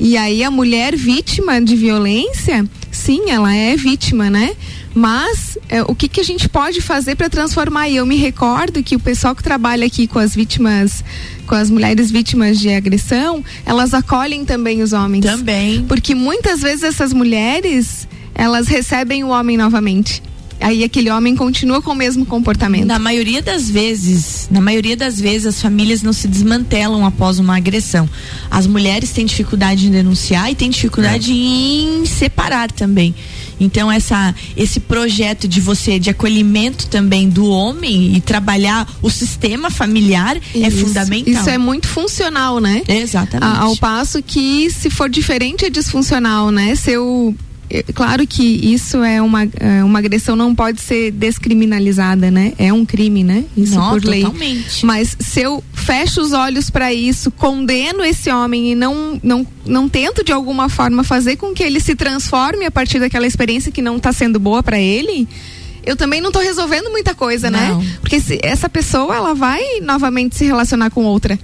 E 0.00 0.16
aí 0.16 0.42
a 0.42 0.50
mulher 0.50 0.96
vítima 0.96 1.60
de 1.60 1.76
violência, 1.76 2.68
sim, 3.04 3.30
ela 3.30 3.54
é 3.54 3.76
vítima, 3.76 4.30
né? 4.30 4.56
Mas 4.94 5.58
é, 5.68 5.82
o 5.82 5.94
que, 5.94 6.08
que 6.08 6.20
a 6.20 6.24
gente 6.24 6.48
pode 6.48 6.80
fazer 6.80 7.16
para 7.16 7.28
transformar? 7.28 7.88
E 7.88 7.96
eu 7.96 8.06
me 8.06 8.16
recordo 8.16 8.82
que 8.82 8.96
o 8.96 9.00
pessoal 9.00 9.34
que 9.34 9.42
trabalha 9.42 9.86
aqui 9.86 10.06
com 10.06 10.18
as 10.18 10.34
vítimas, 10.34 11.04
com 11.46 11.54
as 11.54 11.68
mulheres 11.68 12.10
vítimas 12.10 12.58
de 12.58 12.70
agressão, 12.70 13.44
elas 13.66 13.92
acolhem 13.92 14.44
também 14.44 14.82
os 14.82 14.94
homens. 14.94 15.24
Também. 15.24 15.84
Porque 15.84 16.14
muitas 16.14 16.62
vezes 16.62 16.82
essas 16.82 17.12
mulheres, 17.12 18.08
elas 18.34 18.68
recebem 18.68 19.22
o 19.22 19.28
homem 19.28 19.58
novamente. 19.58 20.22
Aí 20.60 20.82
aquele 20.84 21.10
homem 21.10 21.34
continua 21.36 21.82
com 21.82 21.90
o 21.90 21.94
mesmo 21.94 22.24
comportamento. 22.24 22.86
Na 22.86 22.98
maioria 22.98 23.42
das 23.42 23.68
vezes, 23.68 24.48
na 24.50 24.60
maioria 24.60 24.96
das 24.96 25.20
vezes, 25.20 25.46
as 25.46 25.60
famílias 25.62 26.02
não 26.02 26.12
se 26.12 26.26
desmantelam 26.28 27.04
após 27.04 27.38
uma 27.38 27.56
agressão. 27.56 28.08
As 28.50 28.66
mulheres 28.66 29.10
têm 29.10 29.26
dificuldade 29.26 29.86
em 29.86 29.90
denunciar 29.90 30.50
e 30.50 30.54
têm 30.54 30.70
dificuldade 30.70 31.32
em 31.32 32.06
separar 32.06 32.70
também. 32.72 33.14
Então 33.60 33.90
essa 33.90 34.34
esse 34.56 34.80
projeto 34.80 35.46
de 35.46 35.60
você 35.60 35.98
de 35.98 36.10
acolhimento 36.10 36.88
também 36.88 37.28
do 37.28 37.46
homem 37.48 38.16
e 38.16 38.20
trabalhar 38.20 38.88
o 39.00 39.08
sistema 39.08 39.70
familiar 39.70 40.36
é 40.54 40.58
Isso. 40.68 40.78
fundamental. 40.86 41.32
Isso 41.34 41.50
é 41.50 41.56
muito 41.58 41.86
funcional, 41.86 42.58
né? 42.58 42.82
Exatamente. 42.88 43.56
A- 43.56 43.60
ao 43.60 43.76
passo 43.76 44.20
que 44.22 44.68
se 44.70 44.90
for 44.90 45.08
diferente 45.08 45.64
é 45.64 45.70
disfuncional, 45.70 46.50
né? 46.50 46.74
Se 46.74 46.90
eu 46.92 47.32
é, 47.36 47.53
Claro 47.94 48.26
que 48.26 48.42
isso 48.42 49.02
é 49.02 49.20
uma, 49.20 49.44
é, 49.58 49.82
uma 49.82 49.98
agressão 49.98 50.36
não 50.36 50.54
pode 50.54 50.80
ser 50.80 51.10
descriminalizada, 51.10 52.30
né? 52.30 52.52
É 52.58 52.72
um 52.72 52.84
crime, 52.84 53.24
né? 53.24 53.44
Isso 53.56 53.74
Não, 53.74 53.90
por 53.90 54.04
lei. 54.04 54.22
totalmente. 54.22 54.84
Mas 54.84 55.16
se 55.18 55.40
eu 55.40 55.62
fecho 55.72 56.20
os 56.20 56.32
olhos 56.32 56.70
para 56.70 56.92
isso, 56.92 57.30
condeno 57.30 58.04
esse 58.04 58.30
homem 58.30 58.72
e 58.72 58.74
não, 58.74 59.18
não, 59.22 59.46
não 59.66 59.88
tento 59.88 60.24
de 60.24 60.32
alguma 60.32 60.68
forma 60.68 61.02
fazer 61.02 61.36
com 61.36 61.52
que 61.52 61.62
ele 61.62 61.80
se 61.80 61.94
transforme 61.94 62.64
a 62.64 62.70
partir 62.70 62.98
daquela 62.98 63.26
experiência 63.26 63.72
que 63.72 63.82
não 63.82 63.96
está 63.96 64.12
sendo 64.12 64.38
boa 64.38 64.62
para 64.62 64.78
ele, 64.78 65.26
eu 65.84 65.96
também 65.96 66.20
não 66.20 66.28
estou 66.28 66.42
resolvendo 66.42 66.90
muita 66.90 67.14
coisa, 67.14 67.50
Não. 67.50 67.80
né? 67.80 67.96
Porque 68.00 68.20
se 68.20 68.38
essa 68.42 68.68
pessoa 68.68 69.14
ela 69.14 69.34
vai 69.34 69.62
novamente 69.82 70.36
se 70.36 70.44
relacionar 70.44 70.90
com 70.90 71.04
outra. 71.04 71.38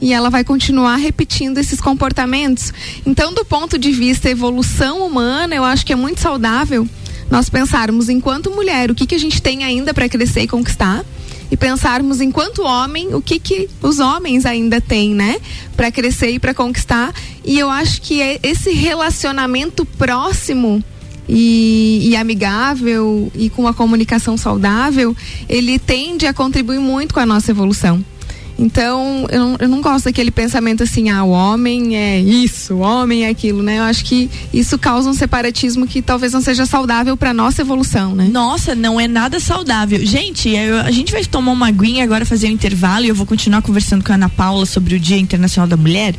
E 0.00 0.12
ela 0.12 0.28
vai 0.28 0.44
continuar 0.44 0.96
repetindo 0.96 1.58
esses 1.58 1.80
comportamentos. 1.80 2.72
Então, 3.04 3.32
do 3.32 3.44
ponto 3.44 3.78
de 3.78 3.92
vista 3.92 4.28
evolução 4.28 5.06
humana, 5.06 5.54
eu 5.54 5.64
acho 5.64 5.86
que 5.86 5.92
é 5.92 5.96
muito 5.96 6.20
saudável 6.20 6.86
nós 7.30 7.48
pensarmos 7.48 8.08
enquanto 8.08 8.50
mulher 8.50 8.90
o 8.90 8.94
que, 8.94 9.06
que 9.06 9.14
a 9.14 9.18
gente 9.18 9.42
tem 9.42 9.64
ainda 9.64 9.92
para 9.92 10.08
crescer 10.08 10.42
e 10.42 10.48
conquistar 10.48 11.04
e 11.50 11.56
pensarmos 11.56 12.20
enquanto 12.20 12.62
homem 12.62 13.14
o 13.14 13.22
que 13.22 13.38
que 13.38 13.68
os 13.82 13.98
homens 13.98 14.44
ainda 14.44 14.80
têm, 14.80 15.14
né, 15.14 15.36
para 15.76 15.90
crescer 15.90 16.30
e 16.30 16.38
para 16.38 16.52
conquistar. 16.52 17.14
E 17.44 17.58
eu 17.58 17.70
acho 17.70 18.02
que 18.02 18.20
é 18.20 18.38
esse 18.42 18.72
relacionamento 18.72 19.84
próximo 19.84 20.82
e, 21.28 22.08
e 22.08 22.16
amigável 22.16 23.30
e 23.34 23.50
com 23.50 23.66
a 23.66 23.74
comunicação 23.74 24.36
saudável, 24.36 25.16
ele 25.48 25.78
tende 25.78 26.26
a 26.26 26.32
contribuir 26.32 26.78
muito 26.78 27.14
com 27.14 27.20
a 27.20 27.26
nossa 27.26 27.50
evolução. 27.50 28.04
Então, 28.58 29.26
eu 29.30 29.38
não, 29.40 29.56
eu 29.60 29.68
não 29.68 29.80
gosto 29.82 30.06
daquele 30.06 30.30
pensamento 30.30 30.82
assim, 30.82 31.10
ah, 31.10 31.22
o 31.24 31.30
homem 31.30 31.94
é 31.96 32.18
isso, 32.20 32.74
o 32.74 32.78
homem 32.78 33.24
é 33.24 33.28
aquilo, 33.28 33.62
né? 33.62 33.78
Eu 33.78 33.82
acho 33.82 34.02
que 34.04 34.30
isso 34.52 34.78
causa 34.78 35.10
um 35.10 35.12
separatismo 35.12 35.86
que 35.86 36.00
talvez 36.00 36.32
não 36.32 36.40
seja 36.40 36.64
saudável 36.64 37.16
para 37.18 37.34
nossa 37.34 37.60
evolução, 37.60 38.14
né? 38.14 38.28
Nossa, 38.32 38.74
não 38.74 38.98
é 38.98 39.06
nada 39.06 39.38
saudável. 39.40 40.04
Gente, 40.06 40.48
eu- 40.48 40.78
a 40.80 40.90
gente 40.90 41.12
vai 41.12 41.22
tomar 41.24 41.52
uma 41.52 41.68
aguinha 41.68 42.02
agora, 42.02 42.24
fazer 42.24 42.46
um 42.48 42.52
intervalo 42.52 43.04
e 43.04 43.08
eu 43.08 43.14
vou 43.14 43.26
continuar 43.26 43.60
conversando 43.60 44.02
com 44.02 44.12
a 44.12 44.14
Ana 44.14 44.28
Paula 44.30 44.64
sobre 44.64 44.94
o 44.94 44.98
Dia 45.00 45.18
Internacional 45.18 45.68
da 45.68 45.76
Mulher. 45.76 46.14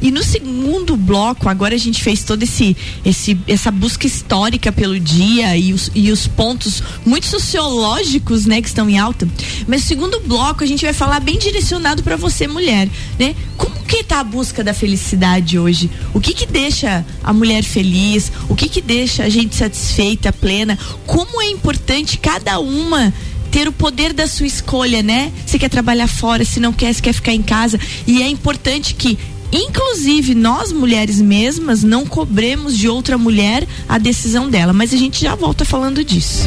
E 0.00 0.10
no 0.12 0.22
segundo 0.22 0.96
bloco, 0.96 1.48
agora 1.48 1.74
a 1.74 1.78
gente 1.78 2.00
fez 2.00 2.22
todo 2.22 2.44
esse, 2.44 2.76
esse 3.04 3.36
essa 3.48 3.72
busca 3.72 4.06
histórica 4.06 4.70
pelo 4.70 5.00
dia 5.00 5.56
e 5.56 5.72
os, 5.72 5.90
e 5.96 6.12
os 6.12 6.28
pontos 6.28 6.80
muito 7.04 7.26
sociológicos, 7.26 8.46
né, 8.46 8.62
que 8.62 8.68
estão 8.68 8.88
em 8.88 8.98
alta. 8.98 9.26
Mas 9.66 9.82
no 9.82 9.88
segundo 9.88 10.20
bloco 10.20 10.62
a 10.62 10.66
gente 10.66 10.84
vai 10.84 10.92
falar 10.92 11.18
bem 11.18 11.38
direcionado 11.38 11.71
para 12.02 12.16
você, 12.16 12.46
mulher, 12.46 12.88
né? 13.18 13.34
Como 13.56 13.74
que 13.84 14.02
tá 14.02 14.20
a 14.20 14.24
busca 14.24 14.64
da 14.64 14.72
felicidade 14.72 15.58
hoje? 15.58 15.90
O 16.14 16.20
que 16.20 16.32
que 16.32 16.46
deixa 16.46 17.04
a 17.22 17.32
mulher 17.32 17.62
feliz? 17.62 18.32
O 18.48 18.54
que 18.54 18.68
que 18.68 18.80
deixa 18.80 19.24
a 19.24 19.28
gente 19.28 19.54
satisfeita, 19.54 20.32
plena? 20.32 20.78
Como 21.06 21.40
é 21.40 21.46
importante 21.50 22.18
cada 22.18 22.58
uma 22.58 23.12
ter 23.50 23.68
o 23.68 23.72
poder 23.72 24.14
da 24.14 24.26
sua 24.26 24.46
escolha, 24.46 25.02
né? 25.02 25.30
Se 25.46 25.58
quer 25.58 25.68
trabalhar 25.68 26.08
fora, 26.08 26.44
se 26.44 26.58
não 26.58 26.72
quer, 26.72 26.92
se 26.94 27.02
quer 27.02 27.12
ficar 27.12 27.34
em 27.34 27.42
casa. 27.42 27.78
E 28.06 28.22
é 28.22 28.28
importante 28.28 28.94
que 28.94 29.18
Inclusive, 29.52 30.34
nós 30.34 30.72
mulheres 30.72 31.20
mesmas 31.20 31.82
não 31.82 32.06
cobremos 32.06 32.74
de 32.76 32.88
outra 32.88 33.18
mulher 33.18 33.68
a 33.86 33.98
decisão 33.98 34.48
dela, 34.48 34.72
mas 34.72 34.94
a 34.94 34.96
gente 34.96 35.20
já 35.20 35.34
volta 35.34 35.62
falando 35.62 36.02
disso. 36.02 36.44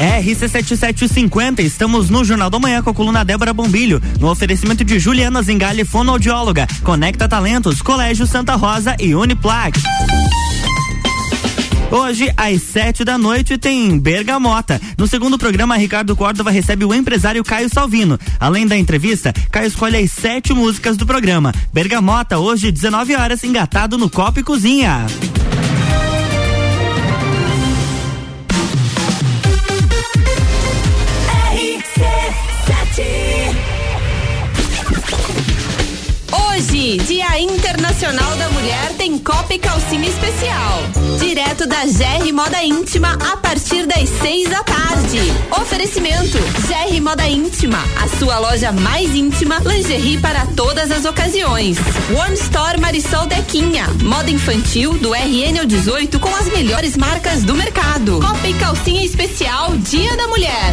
RC7750, 0.00 1.60
estamos 1.60 2.08
no 2.08 2.24
Jornal 2.24 2.48
da 2.48 2.58
Manhã 2.58 2.82
com 2.82 2.88
a 2.88 2.94
coluna 2.94 3.22
Débora 3.22 3.52
Bombilho, 3.52 4.00
no 4.18 4.30
oferecimento 4.30 4.82
de 4.82 4.98
Juliana 4.98 5.42
Zingali, 5.42 5.84
fonoaudióloga, 5.84 6.66
Conecta 6.82 7.28
Talentos, 7.28 7.82
Colégio 7.82 8.26
Santa 8.26 8.54
Rosa 8.54 8.96
e 8.98 9.14
Uniplac. 9.14 9.78
Hoje, 11.90 12.32
às 12.34 12.62
sete 12.62 13.04
da 13.04 13.18
noite, 13.18 13.58
tem 13.58 13.98
Bergamota. 13.98 14.80
No 14.96 15.06
segundo 15.06 15.36
programa, 15.36 15.76
Ricardo 15.76 16.16
Córdova 16.16 16.50
recebe 16.50 16.84
o 16.84 16.94
empresário 16.94 17.44
Caio 17.44 17.68
Salvino. 17.68 18.18
Além 18.38 18.66
da 18.66 18.78
entrevista, 18.78 19.34
Caio 19.50 19.66
escolhe 19.66 19.96
as 19.96 20.12
sete 20.12 20.54
músicas 20.54 20.96
do 20.96 21.04
programa. 21.04 21.52
Bergamota, 21.74 22.38
hoje, 22.38 22.72
19 22.72 23.16
horas, 23.16 23.44
engatado 23.44 23.98
no 23.98 24.08
Copo 24.08 24.40
e 24.40 24.42
Cozinha. 24.42 25.04
Dia 36.80 37.38
Internacional 37.38 38.36
da 38.36 38.48
Mulher, 38.48 38.94
tem 38.96 39.18
Copa 39.18 39.52
e 39.52 39.58
Calcinha 39.58 40.08
Especial. 40.08 40.82
Direto 41.18 41.66
da 41.66 41.84
GR 41.84 42.32
Moda 42.32 42.64
Íntima 42.64 43.18
a 43.30 43.36
partir 43.36 43.84
das 43.86 44.08
seis 44.08 44.48
da 44.48 44.62
tarde. 44.62 45.18
Oferecimento: 45.60 46.38
GR 46.66 47.00
Moda 47.02 47.28
Íntima, 47.28 47.84
a 48.02 48.08
sua 48.16 48.38
loja 48.38 48.72
mais 48.72 49.14
íntima, 49.14 49.58
lingerie 49.58 50.16
para 50.22 50.46
todas 50.56 50.90
as 50.90 51.04
ocasiões. 51.04 51.76
One 52.18 52.34
Store 52.34 52.80
Marisol 52.80 53.26
Dequinha, 53.26 53.86
moda 54.02 54.30
infantil 54.30 54.94
do 54.94 55.12
RN 55.12 55.58
ao 55.58 55.66
18 55.66 56.18
com 56.18 56.34
as 56.34 56.46
melhores 56.46 56.96
marcas 56.96 57.44
do 57.44 57.54
mercado. 57.54 58.20
Copa 58.20 58.48
e 58.48 58.54
Calcinha 58.54 59.04
Especial, 59.04 59.76
Dia 59.76 60.16
da 60.16 60.26
Mulher. 60.28 60.72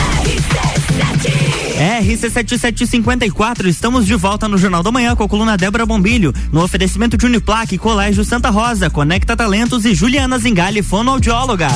RC7754, 1.81 3.65
estamos 3.65 4.05
de 4.05 4.15
volta 4.15 4.47
no 4.47 4.57
Jornal 4.57 4.83
da 4.83 4.91
Manhã 4.91 5.15
com 5.15 5.23
a 5.23 5.27
coluna 5.27 5.57
Débora 5.57 5.85
Bombilho, 5.85 6.33
no 6.51 6.63
oferecimento 6.63 7.17
de 7.17 7.25
Uniplaque, 7.25 7.77
Colégio 7.77 8.23
Santa 8.23 8.49
Rosa, 8.49 8.89
Conecta 8.89 9.35
Talentos 9.35 9.85
e 9.85 9.95
Juliana 9.95 10.37
Zingali, 10.37 10.83
fonoaudióloga. 10.83 11.69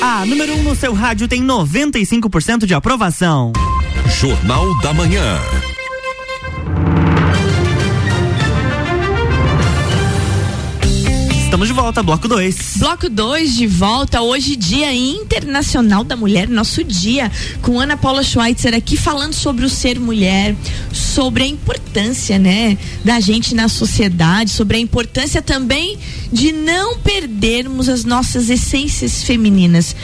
A 0.00 0.24
número 0.26 0.54
1 0.54 0.58
um 0.58 0.62
no 0.62 0.74
seu 0.74 0.92
rádio 0.94 1.28
tem 1.28 1.42
95% 1.42 2.66
de 2.66 2.74
aprovação. 2.74 3.52
Jornal 4.20 4.78
da 4.80 4.92
Manhã. 4.94 5.38
Estamos 11.58 11.74
de 11.74 11.82
volta, 11.82 12.02
bloco 12.04 12.28
2. 12.28 12.76
Bloco 12.76 13.10
2 13.10 13.56
de 13.56 13.66
volta, 13.66 14.22
hoje, 14.22 14.54
Dia 14.54 14.94
Internacional 14.94 16.04
da 16.04 16.14
Mulher, 16.14 16.48
nosso 16.48 16.84
dia, 16.84 17.32
com 17.60 17.80
Ana 17.80 17.96
Paula 17.96 18.22
Schweitzer 18.22 18.72
aqui 18.76 18.96
falando 18.96 19.32
sobre 19.32 19.64
o 19.64 19.68
ser 19.68 19.98
mulher, 19.98 20.54
sobre 20.92 21.42
a 21.42 21.46
importância, 21.48 22.38
né, 22.38 22.78
da 23.04 23.18
gente 23.18 23.56
na 23.56 23.68
sociedade, 23.68 24.52
sobre 24.52 24.76
a 24.76 24.80
importância 24.80 25.42
também 25.42 25.98
de 26.32 26.52
não 26.52 26.96
perdermos 26.98 27.88
as 27.88 28.04
nossas 28.04 28.48
essências 28.48 29.24
femininas. 29.24 29.96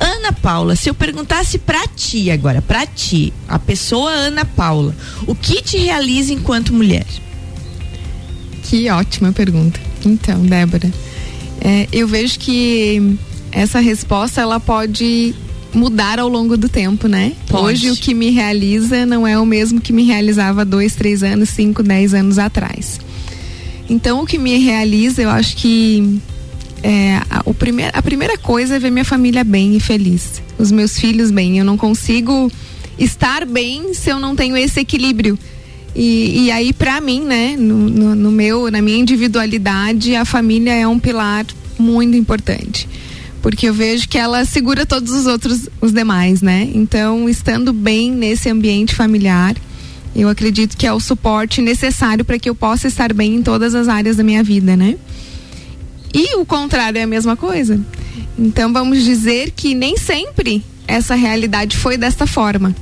Ana 0.00 0.32
Paula, 0.32 0.76
se 0.76 0.88
eu 0.88 0.94
perguntasse 0.94 1.58
pra 1.58 1.86
ti 1.88 2.30
agora, 2.30 2.62
pra 2.62 2.86
ti, 2.86 3.34
a 3.46 3.58
pessoa 3.58 4.10
Ana 4.10 4.46
Paula, 4.46 4.96
o 5.26 5.34
que 5.34 5.60
te 5.60 5.76
realiza 5.76 6.32
enquanto 6.32 6.72
mulher? 6.72 7.04
Que 8.62 8.88
ótima 8.88 9.30
pergunta. 9.30 9.85
Então, 10.06 10.40
Débora, 10.46 10.90
é, 11.60 11.88
eu 11.92 12.06
vejo 12.06 12.38
que 12.38 13.18
essa 13.50 13.80
resposta 13.80 14.40
ela 14.40 14.60
pode 14.60 15.34
mudar 15.74 16.18
ao 16.18 16.28
longo 16.28 16.56
do 16.56 16.68
tempo, 16.68 17.08
né? 17.08 17.32
Pode. 17.48 17.64
Hoje 17.64 17.90
o 17.90 17.96
que 17.96 18.14
me 18.14 18.30
realiza 18.30 19.04
não 19.04 19.26
é 19.26 19.38
o 19.38 19.44
mesmo 19.44 19.80
que 19.80 19.92
me 19.92 20.04
realizava 20.04 20.64
dois, 20.64 20.94
três 20.94 21.22
anos, 21.22 21.50
cinco, 21.50 21.82
dez 21.82 22.14
anos 22.14 22.38
atrás. 22.38 23.00
Então 23.88 24.22
o 24.22 24.26
que 24.26 24.38
me 24.38 24.58
realiza, 24.58 25.22
eu 25.22 25.30
acho 25.30 25.56
que 25.56 26.20
é, 26.82 27.16
a, 27.30 27.42
o 27.44 27.52
primeir, 27.52 27.90
a 27.92 28.02
primeira 28.02 28.38
coisa 28.38 28.76
é 28.76 28.78
ver 28.78 28.90
minha 28.90 29.04
família 29.04 29.44
bem 29.44 29.76
e 29.76 29.80
feliz, 29.80 30.42
os 30.58 30.70
meus 30.70 30.98
filhos 30.98 31.30
bem. 31.30 31.58
Eu 31.58 31.64
não 31.64 31.76
consigo 31.76 32.50
estar 32.98 33.44
bem 33.44 33.92
se 33.92 34.10
eu 34.10 34.18
não 34.18 34.34
tenho 34.34 34.56
esse 34.56 34.80
equilíbrio 34.80 35.38
e, 35.98 36.44
e 36.44 36.50
aí, 36.50 36.74
para 36.74 37.00
mim, 37.00 37.22
né, 37.22 37.56
no, 37.58 37.88
no, 37.88 38.14
no, 38.14 38.30
meu, 38.30 38.70
na 38.70 38.82
minha 38.82 38.98
individualidade, 38.98 40.14
a 40.14 40.26
família 40.26 40.74
é 40.74 40.86
um 40.86 40.98
pilar 40.98 41.46
muito 41.78 42.14
importante. 42.14 42.86
Porque 43.40 43.66
eu 43.66 43.72
vejo 43.72 44.06
que 44.06 44.18
ela 44.18 44.44
segura 44.44 44.84
todos 44.84 45.10
os 45.12 45.26
outros, 45.26 45.70
os 45.80 45.92
demais, 45.92 46.42
né? 46.42 46.68
Então, 46.74 47.26
estando 47.30 47.72
bem 47.72 48.10
nesse 48.12 48.50
ambiente 48.50 48.94
familiar, 48.94 49.56
eu 50.14 50.28
acredito 50.28 50.76
que 50.76 50.86
é 50.86 50.92
o 50.92 51.00
suporte 51.00 51.62
necessário 51.62 52.26
para 52.26 52.38
que 52.38 52.50
eu 52.50 52.54
possa 52.54 52.86
estar 52.88 53.14
bem 53.14 53.36
em 53.36 53.42
todas 53.42 53.74
as 53.74 53.88
áreas 53.88 54.16
da 54.16 54.22
minha 54.22 54.42
vida, 54.42 54.76
né? 54.76 54.96
E 56.12 56.36
o 56.36 56.44
contrário 56.44 56.98
é 56.98 57.04
a 57.04 57.06
mesma 57.06 57.36
coisa. 57.36 57.80
Então, 58.38 58.70
vamos 58.70 59.02
dizer 59.02 59.50
que 59.52 59.74
nem 59.74 59.96
sempre 59.96 60.62
essa 60.86 61.14
realidade 61.14 61.74
foi 61.74 61.96
desta 61.96 62.26
forma. 62.26 62.76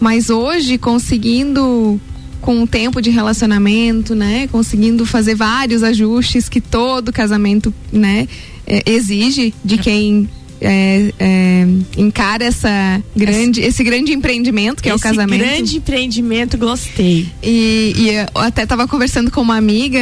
Mas 0.00 0.30
hoje, 0.30 0.78
conseguindo 0.78 2.00
com 2.44 2.62
o 2.62 2.66
tempo 2.66 3.00
de 3.00 3.08
relacionamento, 3.08 4.14
né? 4.14 4.46
Conseguindo 4.48 5.06
fazer 5.06 5.34
vários 5.34 5.82
ajustes 5.82 6.46
que 6.46 6.60
todo 6.60 7.10
casamento, 7.10 7.72
né? 7.90 8.28
É, 8.66 8.82
exige 8.84 9.54
de 9.64 9.78
quem 9.78 10.28
é, 10.60 11.10
é, 11.18 11.66
encara 11.96 12.44
essa 12.44 13.02
grande, 13.16 13.60
esse, 13.60 13.68
esse 13.70 13.84
grande 13.84 14.12
empreendimento 14.12 14.82
que 14.82 14.90
é 14.90 14.94
o 14.94 14.98
casamento. 14.98 15.40
Grande 15.40 15.78
empreendimento, 15.78 16.58
gostei. 16.58 17.26
E, 17.42 17.94
e 17.96 18.10
eu 18.10 18.42
até 18.42 18.64
estava 18.64 18.86
conversando 18.86 19.30
com 19.30 19.40
uma 19.40 19.56
amiga, 19.56 19.98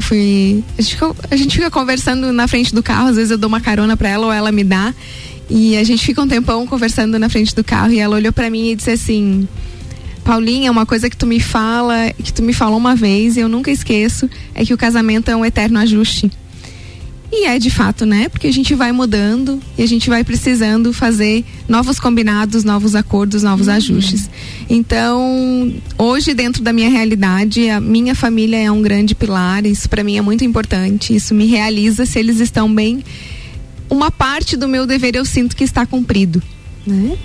fui, 0.00 0.64
a, 0.78 0.80
gente 0.80 0.94
fica, 0.94 1.14
a 1.30 1.36
gente 1.36 1.56
fica 1.56 1.70
conversando 1.70 2.32
na 2.32 2.48
frente 2.48 2.74
do 2.74 2.82
carro, 2.82 3.08
às 3.08 3.16
vezes 3.16 3.32
eu 3.32 3.38
dou 3.38 3.48
uma 3.48 3.60
carona 3.60 3.98
para 3.98 4.08
ela 4.08 4.28
ou 4.28 4.32
ela 4.32 4.50
me 4.50 4.64
dá. 4.64 4.94
E 5.50 5.76
a 5.76 5.84
gente 5.84 6.06
fica 6.06 6.22
um 6.22 6.28
tempão 6.28 6.66
conversando 6.66 7.18
na 7.18 7.28
frente 7.28 7.54
do 7.54 7.62
carro 7.62 7.92
e 7.92 7.98
ela 7.98 8.16
olhou 8.16 8.32
para 8.32 8.48
mim 8.48 8.70
e 8.70 8.76
disse 8.76 8.92
assim: 8.92 9.46
Paulinha, 10.24 10.70
uma 10.70 10.86
coisa 10.86 11.08
que 11.08 11.16
tu 11.16 11.26
me 11.26 11.40
fala, 11.40 12.12
que 12.22 12.32
tu 12.32 12.42
me 12.42 12.52
falou 12.52 12.76
uma 12.76 12.94
vez 12.94 13.36
e 13.36 13.40
eu 13.40 13.48
nunca 13.48 13.70
esqueço, 13.70 14.28
é 14.54 14.64
que 14.64 14.74
o 14.74 14.78
casamento 14.78 15.30
é 15.30 15.36
um 15.36 15.44
eterno 15.44 15.78
ajuste. 15.78 16.30
E 17.32 17.44
é 17.44 17.58
de 17.60 17.70
fato, 17.70 18.04
né? 18.04 18.28
Porque 18.28 18.48
a 18.48 18.52
gente 18.52 18.74
vai 18.74 18.90
mudando 18.90 19.60
e 19.78 19.82
a 19.84 19.86
gente 19.86 20.10
vai 20.10 20.24
precisando 20.24 20.92
fazer 20.92 21.44
novos 21.68 22.00
combinados, 22.00 22.64
novos 22.64 22.96
acordos, 22.96 23.44
novos 23.44 23.68
uhum. 23.68 23.74
ajustes. 23.74 24.28
Então, 24.68 25.72
hoje 25.96 26.34
dentro 26.34 26.60
da 26.60 26.72
minha 26.72 26.90
realidade, 26.90 27.68
a 27.68 27.80
minha 27.80 28.16
família 28.16 28.56
é 28.56 28.70
um 28.70 28.82
grande 28.82 29.14
pilar, 29.14 29.64
isso 29.64 29.88
para 29.88 30.02
mim 30.02 30.16
é 30.16 30.20
muito 30.20 30.44
importante, 30.44 31.14
isso 31.14 31.32
me 31.32 31.46
realiza 31.46 32.04
se 32.04 32.18
eles 32.18 32.40
estão 32.40 32.72
bem. 32.72 33.04
Uma 33.88 34.10
parte 34.10 34.56
do 34.56 34.66
meu 34.66 34.84
dever 34.84 35.14
eu 35.14 35.24
sinto 35.24 35.54
que 35.54 35.62
está 35.62 35.86
cumprido, 35.86 36.42
né? 36.84 37.16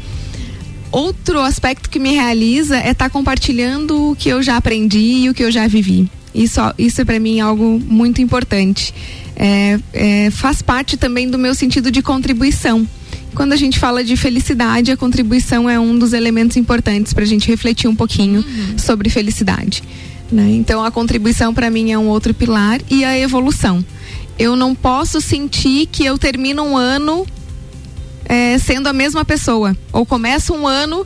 Outro 0.91 1.39
aspecto 1.39 1.89
que 1.89 1.99
me 1.99 2.13
realiza 2.13 2.77
é 2.77 2.91
estar 2.91 3.05
tá 3.05 3.09
compartilhando 3.09 4.11
o 4.11 4.15
que 4.15 4.29
eu 4.29 4.41
já 4.41 4.57
aprendi 4.57 5.23
e 5.23 5.29
o 5.29 5.33
que 5.33 5.43
eu 5.43 5.51
já 5.51 5.67
vivi. 5.67 6.09
Isso, 6.33 6.59
isso 6.77 7.01
é 7.01 7.05
para 7.05 7.19
mim 7.19 7.39
algo 7.39 7.79
muito 7.87 8.21
importante. 8.21 8.93
É, 9.35 9.79
é, 9.93 10.29
faz 10.31 10.61
parte 10.61 10.97
também 10.97 11.29
do 11.29 11.37
meu 11.37 11.55
sentido 11.55 11.89
de 11.89 12.01
contribuição. 12.01 12.87
quando 13.33 13.53
a 13.53 13.57
gente 13.57 13.79
fala 13.79 14.03
de 14.03 14.15
felicidade, 14.15 14.91
a 14.91 14.97
contribuição 14.97 15.69
é 15.69 15.77
um 15.79 15.97
dos 15.97 16.13
elementos 16.13 16.55
importantes 16.55 17.13
para 17.13 17.23
a 17.23 17.27
gente 17.27 17.47
refletir 17.47 17.89
um 17.89 17.95
pouquinho 17.95 18.39
uhum. 18.39 18.77
sobre 18.77 19.09
felicidade. 19.09 19.83
Né? 20.31 20.51
Então, 20.51 20.83
a 20.83 20.89
contribuição 20.89 21.53
para 21.53 21.69
mim 21.69 21.91
é 21.91 21.97
um 21.97 22.07
outro 22.07 22.33
pilar 22.33 22.79
e 22.89 23.03
a 23.03 23.17
evolução. 23.17 23.83
Eu 24.37 24.55
não 24.55 24.75
posso 24.75 25.21
sentir 25.21 25.87
que 25.87 26.05
eu 26.05 26.17
termino 26.17 26.63
um 26.63 26.77
ano 26.77 27.25
é, 28.25 28.57
sendo 28.57 28.87
a 28.87 28.93
mesma 28.93 29.23
pessoa, 29.23 29.75
ou 29.91 30.05
começo 30.05 30.53
um 30.53 30.67
ano 30.67 31.05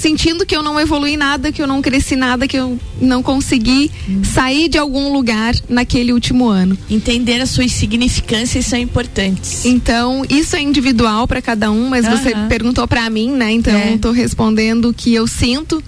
sentindo 0.00 0.46
que 0.46 0.56
eu 0.56 0.62
não 0.62 0.80
evolui 0.80 1.16
nada, 1.16 1.52
que 1.52 1.60
eu 1.60 1.66
não 1.66 1.82
cresci 1.82 2.16
nada, 2.16 2.48
que 2.48 2.56
eu 2.56 2.78
não 3.00 3.22
consegui 3.22 3.90
hum. 4.08 4.22
sair 4.24 4.68
de 4.68 4.78
algum 4.78 5.12
lugar 5.12 5.54
naquele 5.68 6.12
último 6.12 6.48
ano. 6.48 6.76
Entender 6.88 7.40
as 7.40 7.50
suas 7.50 7.72
significâncias 7.72 8.64
são 8.64 8.78
importantes. 8.78 9.64
Então, 9.66 10.24
isso 10.30 10.56
é 10.56 10.62
individual 10.62 11.28
para 11.28 11.42
cada 11.42 11.70
um, 11.70 11.90
mas 11.90 12.06
você 12.06 12.34
perguntou 12.48 12.88
para 12.88 13.08
mim, 13.10 13.30
né? 13.32 13.52
Então, 13.52 13.74
é. 13.74 13.94
estou 13.94 14.12
respondendo 14.12 14.88
o 14.88 14.94
que 14.94 15.12
eu 15.12 15.26
sinto. 15.26 15.82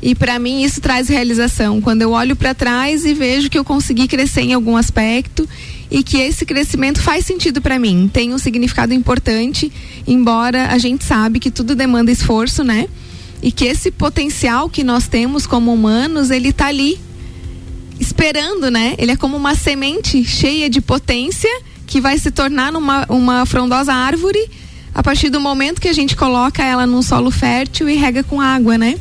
E 0.00 0.14
para 0.14 0.38
mim 0.38 0.62
isso 0.62 0.80
traz 0.80 1.08
realização. 1.08 1.80
Quando 1.80 2.02
eu 2.02 2.12
olho 2.12 2.36
para 2.36 2.54
trás 2.54 3.04
e 3.04 3.12
vejo 3.12 3.50
que 3.50 3.58
eu 3.58 3.64
consegui 3.64 4.06
crescer 4.06 4.42
em 4.42 4.52
algum 4.52 4.76
aspecto 4.76 5.46
e 5.90 6.02
que 6.02 6.18
esse 6.18 6.44
crescimento 6.44 7.00
faz 7.00 7.24
sentido 7.24 7.60
para 7.62 7.78
mim, 7.78 8.10
tem 8.12 8.34
um 8.34 8.38
significado 8.38 8.92
importante, 8.92 9.72
embora 10.06 10.68
a 10.68 10.78
gente 10.78 11.04
sabe 11.04 11.38
que 11.38 11.50
tudo 11.50 11.74
demanda 11.74 12.10
esforço, 12.10 12.62
né? 12.62 12.88
e 13.42 13.52
que 13.52 13.64
esse 13.64 13.90
potencial 13.90 14.68
que 14.68 14.82
nós 14.82 15.06
temos 15.06 15.46
como 15.46 15.72
humanos, 15.72 16.30
ele 16.30 16.48
está 16.48 16.66
ali 16.66 16.98
esperando, 18.00 18.70
né? 18.70 18.94
Ele 18.98 19.12
é 19.12 19.16
como 19.16 19.36
uma 19.36 19.54
semente 19.54 20.24
cheia 20.24 20.68
de 20.68 20.80
potência 20.80 21.50
que 21.86 22.00
vai 22.00 22.18
se 22.18 22.30
tornar 22.30 22.72
numa, 22.72 23.06
uma 23.08 23.46
frondosa 23.46 23.92
árvore 23.92 24.38
a 24.94 25.02
partir 25.02 25.30
do 25.30 25.40
momento 25.40 25.80
que 25.80 25.88
a 25.88 25.92
gente 25.92 26.16
coloca 26.16 26.64
ela 26.64 26.86
num 26.86 27.02
solo 27.02 27.30
fértil 27.30 27.88
e 27.88 27.94
rega 27.94 28.22
com 28.22 28.40
água, 28.40 28.76
né? 28.76 28.98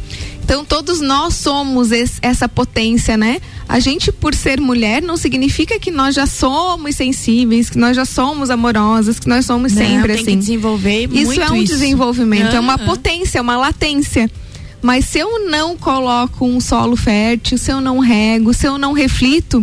Então 0.47 0.63
todos 0.63 1.01
nós 1.01 1.33
somos 1.33 1.91
esse, 1.91 2.19
essa 2.21 2.47
potência, 2.47 3.17
né? 3.17 3.41
A 3.67 3.81
gente 3.81 4.13
por 4.13 4.33
ser 4.33 4.61
mulher 4.61 5.01
não 5.01 5.17
significa 5.17 5.77
que 5.77 5.91
nós 5.91 6.15
já 6.15 6.25
somos 6.25 6.95
sensíveis, 6.95 7.69
que 7.69 7.77
nós 7.77 7.97
já 7.97 8.05
somos 8.05 8.49
amorosas, 8.49 9.19
que 9.19 9.27
nós 9.27 9.45
somos 9.45 9.73
não, 9.73 9.81
sempre 9.85 10.13
tem 10.13 10.21
assim. 10.21 10.31
Que 10.31 10.35
desenvolver 10.37 11.09
isso 11.11 11.41
é 11.41 11.51
um 11.51 11.55
isso. 11.57 11.73
desenvolvimento, 11.73 12.55
é 12.55 12.59
uma 12.61 12.77
potência, 12.77 13.39
é 13.39 13.41
uma 13.41 13.57
latência. 13.57 14.31
Mas 14.81 15.03
se 15.03 15.19
eu 15.19 15.49
não 15.49 15.75
coloco 15.75 16.45
um 16.45 16.61
solo 16.61 16.95
fértil, 16.95 17.57
se 17.57 17.69
eu 17.69 17.81
não 17.81 17.99
rego, 17.99 18.53
se 18.53 18.65
eu 18.65 18.77
não 18.77 18.93
reflito, 18.93 19.61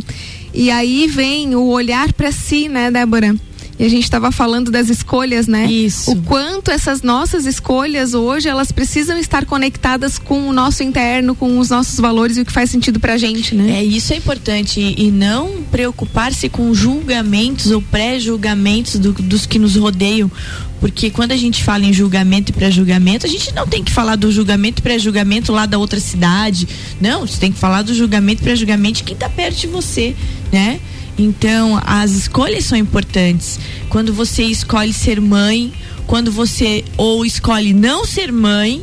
e 0.53 0.71
aí 0.71 1.07
vem 1.07 1.55
o 1.55 1.65
olhar 1.65 2.13
para 2.13 2.31
si, 2.31 2.69
né, 2.69 2.91
Débora? 2.91 3.35
E 3.79 3.85
a 3.85 3.89
gente 3.89 4.05
estava 4.05 4.31
falando 4.31 4.71
das 4.71 4.89
escolhas, 4.89 5.47
né? 5.47 5.67
Isso. 5.67 6.13
O 6.13 6.23
quanto 6.23 6.71
essas 6.71 7.03
nossas 7.03 7.45
escolhas 7.45 8.15
hoje, 8.15 8.49
elas 8.49 8.71
precisam 8.71 9.19
estar 9.19 9.45
conectadas 9.45 10.19
com 10.19 10.49
o 10.49 10.53
nosso 10.53 10.83
interno, 10.83 11.35
com 11.35 11.59
os 11.59 11.71
nossos 11.71 11.99
valores 11.99 12.37
e 12.37 12.43
o 12.43 12.45
que 12.45 12.53
faz 12.53 12.71
sentido 12.71 13.01
pra 13.01 13.17
gente, 13.17 13.55
né? 13.55 13.81
É, 13.81 13.85
isso 13.85 14.13
é 14.13 14.17
importante. 14.17 14.95
E 14.97 15.11
não 15.11 15.63
preocupar-se 15.71 16.49
com 16.49 16.73
julgamentos 16.73 17.71
ou 17.71 17.83
pré-julgamentos 17.83 18.99
do, 18.99 19.13
dos 19.13 19.45
que 19.45 19.59
nos 19.59 19.77
rodeiam. 19.77 20.31
Porque 20.81 21.11
quando 21.11 21.33
a 21.33 21.37
gente 21.37 21.65
fala 21.65 21.85
em 21.85 21.93
julgamento 21.93 22.53
e 22.53 22.55
pré-julgamento, 22.55 23.27
a 23.27 23.29
gente 23.29 23.53
não 23.55 23.67
tem 23.67 23.83
que 23.83 23.91
falar 23.91 24.17
do 24.17 24.31
julgamento 24.31 24.81
e 24.81 24.83
pré-julgamento 24.83 25.51
lá 25.51 25.67
da 25.67 25.79
outra 25.79 25.99
cidade. 25.99 26.69
Não, 27.01 27.27
você 27.27 27.39
tem 27.39 27.51
que 27.51 27.59
falar 27.59 27.83
do 27.83 27.95
julgamento 27.95 28.43
e 28.43 28.45
pré-julgamento 28.45 28.99
de 28.99 29.05
quem 29.05 29.15
está 29.15 29.29
perto 29.29 29.57
de 29.61 29.67
você, 29.67 30.15
né? 30.53 30.79
Então, 31.19 31.81
as 31.85 32.11
escolhas 32.13 32.65
são 32.65 32.77
importantes. 32.77 33.59
Quando 33.89 34.13
você 34.13 34.43
escolhe 34.45 34.93
ser 34.93 35.21
mãe, 35.21 35.73
quando 36.07 36.31
você 36.31 36.85
ou 36.97 37.25
escolhe 37.25 37.73
não 37.73 38.05
ser 38.05 38.33
mãe, 38.33 38.83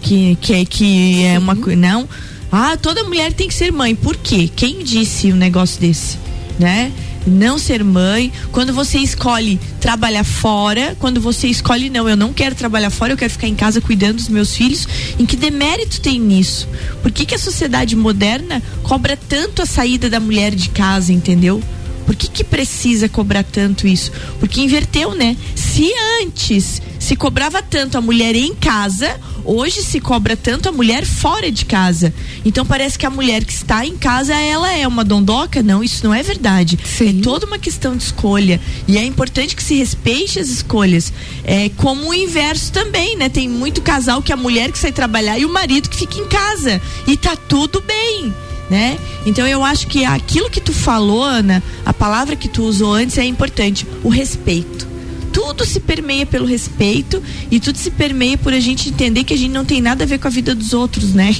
que 0.00 0.36
que 0.40 0.52
é 0.54 0.64
que 0.64 1.24
é 1.24 1.38
uma 1.38 1.54
não, 1.54 2.08
ah, 2.50 2.76
toda 2.76 3.04
mulher 3.04 3.32
tem 3.32 3.48
que 3.48 3.54
ser 3.54 3.72
mãe. 3.72 3.94
Por 3.94 4.16
quê? 4.16 4.48
Quem 4.54 4.84
disse 4.84 5.32
um 5.32 5.36
negócio 5.36 5.80
desse, 5.80 6.18
né? 6.58 6.92
Não 7.26 7.58
ser 7.58 7.84
mãe, 7.84 8.32
quando 8.50 8.72
você 8.72 8.98
escolhe 8.98 9.60
trabalhar 9.80 10.24
fora, 10.24 10.96
quando 10.98 11.20
você 11.20 11.48
escolhe 11.48 11.90
não, 11.90 12.08
eu 12.08 12.16
não 12.16 12.32
quero 12.32 12.54
trabalhar 12.54 12.90
fora, 12.90 13.12
eu 13.12 13.16
quero 13.16 13.32
ficar 13.32 13.48
em 13.48 13.54
casa 13.54 13.80
cuidando 13.80 14.16
dos 14.16 14.28
meus 14.28 14.54
filhos, 14.54 14.86
em 15.18 15.26
que 15.26 15.36
demérito 15.36 16.00
tem 16.00 16.18
nisso? 16.18 16.68
Por 17.02 17.10
que, 17.10 17.26
que 17.26 17.34
a 17.34 17.38
sociedade 17.38 17.94
moderna 17.96 18.62
cobra 18.82 19.16
tanto 19.16 19.62
a 19.62 19.66
saída 19.66 20.08
da 20.08 20.20
mulher 20.20 20.54
de 20.54 20.68
casa, 20.70 21.12
entendeu? 21.12 21.62
Por 22.04 22.16
que, 22.16 22.28
que 22.28 22.44
precisa 22.44 23.08
cobrar 23.08 23.44
tanto 23.44 23.86
isso? 23.86 24.10
Porque 24.38 24.60
inverteu, 24.60 25.14
né? 25.14 25.36
Se 25.54 25.92
antes 26.20 26.80
se 26.98 27.16
cobrava 27.16 27.60
tanto 27.62 27.98
a 27.98 28.00
mulher 28.00 28.36
em 28.36 28.54
casa, 28.54 29.18
hoje 29.44 29.82
se 29.82 30.00
cobra 30.00 30.36
tanto 30.36 30.68
a 30.68 30.72
mulher 30.72 31.04
fora 31.04 31.50
de 31.50 31.64
casa. 31.64 32.14
Então 32.44 32.64
parece 32.64 32.98
que 32.98 33.06
a 33.06 33.10
mulher 33.10 33.44
que 33.44 33.52
está 33.52 33.84
em 33.84 33.96
casa, 33.96 34.34
ela 34.34 34.72
é 34.72 34.86
uma 34.86 35.04
dondoca. 35.04 35.62
Não, 35.62 35.82
isso 35.82 36.04
não 36.04 36.14
é 36.14 36.22
verdade. 36.22 36.78
Sim. 36.84 37.18
É 37.18 37.22
toda 37.22 37.46
uma 37.46 37.58
questão 37.58 37.96
de 37.96 38.04
escolha. 38.04 38.60
E 38.86 38.96
é 38.96 39.04
importante 39.04 39.56
que 39.56 39.62
se 39.62 39.74
respeite 39.74 40.38
as 40.38 40.48
escolhas. 40.48 41.12
É 41.44 41.70
como 41.70 42.10
o 42.10 42.14
inverso 42.14 42.72
também, 42.72 43.16
né? 43.16 43.28
Tem 43.28 43.48
muito 43.48 43.82
casal 43.82 44.22
que 44.22 44.32
a 44.32 44.36
mulher 44.36 44.70
que 44.70 44.78
sai 44.78 44.92
trabalhar 44.92 45.38
e 45.38 45.44
o 45.44 45.52
marido 45.52 45.88
que 45.88 45.96
fica 45.96 46.18
em 46.18 46.28
casa. 46.28 46.80
E 47.06 47.16
tá 47.16 47.36
tudo 47.36 47.80
bem 47.80 48.32
né? 48.72 48.98
Então 49.26 49.46
eu 49.46 49.62
acho 49.62 49.86
que 49.86 50.02
aquilo 50.02 50.48
que 50.48 50.58
tu 50.58 50.72
falou, 50.72 51.22
Ana, 51.22 51.62
a 51.84 51.92
palavra 51.92 52.34
que 52.34 52.48
tu 52.48 52.62
usou 52.62 52.94
antes 52.94 53.18
é 53.18 53.24
importante, 53.24 53.86
o 54.02 54.08
respeito. 54.08 54.90
Tudo 55.30 55.64
se 55.66 55.78
permeia 55.78 56.24
pelo 56.24 56.46
respeito 56.46 57.22
e 57.50 57.60
tudo 57.60 57.76
se 57.76 57.90
permeia 57.90 58.38
por 58.38 58.52
a 58.54 58.60
gente 58.60 58.88
entender 58.88 59.24
que 59.24 59.34
a 59.34 59.36
gente 59.36 59.52
não 59.52 59.64
tem 59.64 59.82
nada 59.82 60.04
a 60.04 60.06
ver 60.06 60.18
com 60.18 60.26
a 60.26 60.30
vida 60.30 60.54
dos 60.54 60.72
outros, 60.72 61.12
né? 61.12 61.34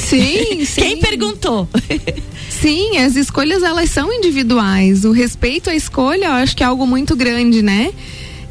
Sim, 0.00 0.64
sim. 0.66 0.80
Quem 0.80 0.96
perguntou? 0.98 1.68
Sim, 2.48 2.98
as 2.98 3.16
escolhas 3.16 3.64
elas 3.64 3.90
são 3.90 4.12
individuais. 4.12 5.04
O 5.04 5.10
respeito 5.10 5.70
à 5.70 5.74
escolha, 5.74 6.26
eu 6.26 6.32
acho 6.32 6.56
que 6.56 6.62
é 6.62 6.66
algo 6.66 6.86
muito 6.86 7.16
grande, 7.16 7.62
né? 7.62 7.92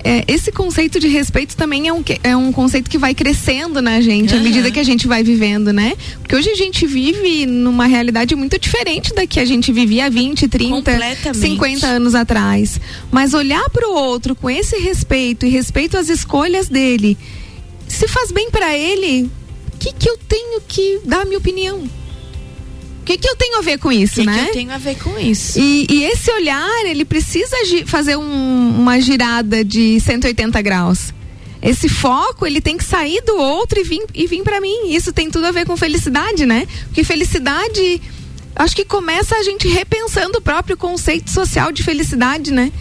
É, 0.03 0.23
esse 0.27 0.51
conceito 0.51 0.99
de 0.99 1.07
respeito 1.07 1.55
também 1.57 1.87
é 1.87 1.93
um, 1.93 2.03
é 2.23 2.35
um 2.35 2.51
conceito 2.51 2.89
que 2.89 2.97
vai 2.97 3.13
crescendo 3.13 3.81
na 3.81 3.99
gente 4.01 4.33
uhum. 4.33 4.39
à 4.39 4.43
medida 4.43 4.71
que 4.71 4.79
a 4.79 4.83
gente 4.83 5.07
vai 5.07 5.23
vivendo, 5.23 5.73
né? 5.73 5.93
Porque 6.19 6.35
hoje 6.35 6.49
a 6.49 6.55
gente 6.55 6.85
vive 6.85 7.45
numa 7.45 7.85
realidade 7.85 8.35
muito 8.35 8.57
diferente 8.57 9.13
da 9.13 9.27
que 9.27 9.39
a 9.39 9.45
gente 9.45 9.71
vivia 9.71 10.05
há 10.05 10.09
20, 10.09 10.47
30, 10.47 10.91
50 11.33 11.87
anos 11.87 12.15
atrás. 12.15 12.79
Mas 13.11 13.33
olhar 13.33 13.69
para 13.69 13.87
o 13.89 13.93
outro 13.93 14.35
com 14.35 14.49
esse 14.49 14.77
respeito 14.77 15.45
e 15.45 15.49
respeito 15.49 15.97
às 15.97 16.09
escolhas 16.09 16.69
dele, 16.69 17.17
se 17.87 18.07
faz 18.07 18.31
bem 18.31 18.49
para 18.49 18.77
ele, 18.77 19.29
o 19.73 19.77
que, 19.77 19.93
que 19.93 20.09
eu 20.09 20.17
tenho 20.17 20.61
que 20.61 21.01
dar 21.05 21.21
a 21.21 21.25
minha 21.25 21.37
opinião? 21.37 21.83
Que, 23.09 23.17
que 23.17 23.27
eu 23.27 23.35
tenho 23.35 23.57
a 23.57 23.61
ver 23.61 23.79
com 23.79 23.91
isso, 23.91 24.15
que 24.15 24.25
né? 24.25 24.43
Que 24.43 24.49
eu 24.49 24.53
tenho 24.53 24.71
a 24.71 24.77
ver 24.77 24.95
com 24.99 25.17
isso. 25.17 25.57
E, 25.59 25.87
e 25.89 26.03
esse 26.03 26.31
olhar, 26.31 26.85
ele 26.85 27.03
precisa 27.03 27.55
fazer 27.87 28.15
um, 28.15 28.79
uma 28.79 29.01
girada 29.01 29.63
de 29.63 29.99
180 29.99 30.61
graus. 30.61 31.11
Esse 31.61 31.89
foco, 31.89 32.45
ele 32.45 32.61
tem 32.61 32.77
que 32.77 32.83
sair 32.83 33.21
do 33.21 33.35
outro 33.35 33.79
e 33.79 33.83
vir, 33.83 34.05
e 34.13 34.27
vir 34.27 34.43
para 34.43 34.61
mim. 34.61 34.91
Isso 34.93 35.11
tem 35.11 35.29
tudo 35.29 35.45
a 35.45 35.51
ver 35.51 35.65
com 35.65 35.75
felicidade, 35.75 36.45
né? 36.45 36.67
Porque 36.85 37.03
felicidade, 37.03 38.01
acho 38.55 38.75
que 38.75 38.85
começa 38.85 39.35
a 39.35 39.43
gente 39.43 39.67
repensando 39.67 40.37
o 40.37 40.41
próprio 40.41 40.77
conceito 40.77 41.31
social 41.31 41.71
de 41.71 41.81
felicidade, 41.81 42.53
né? 42.53 42.71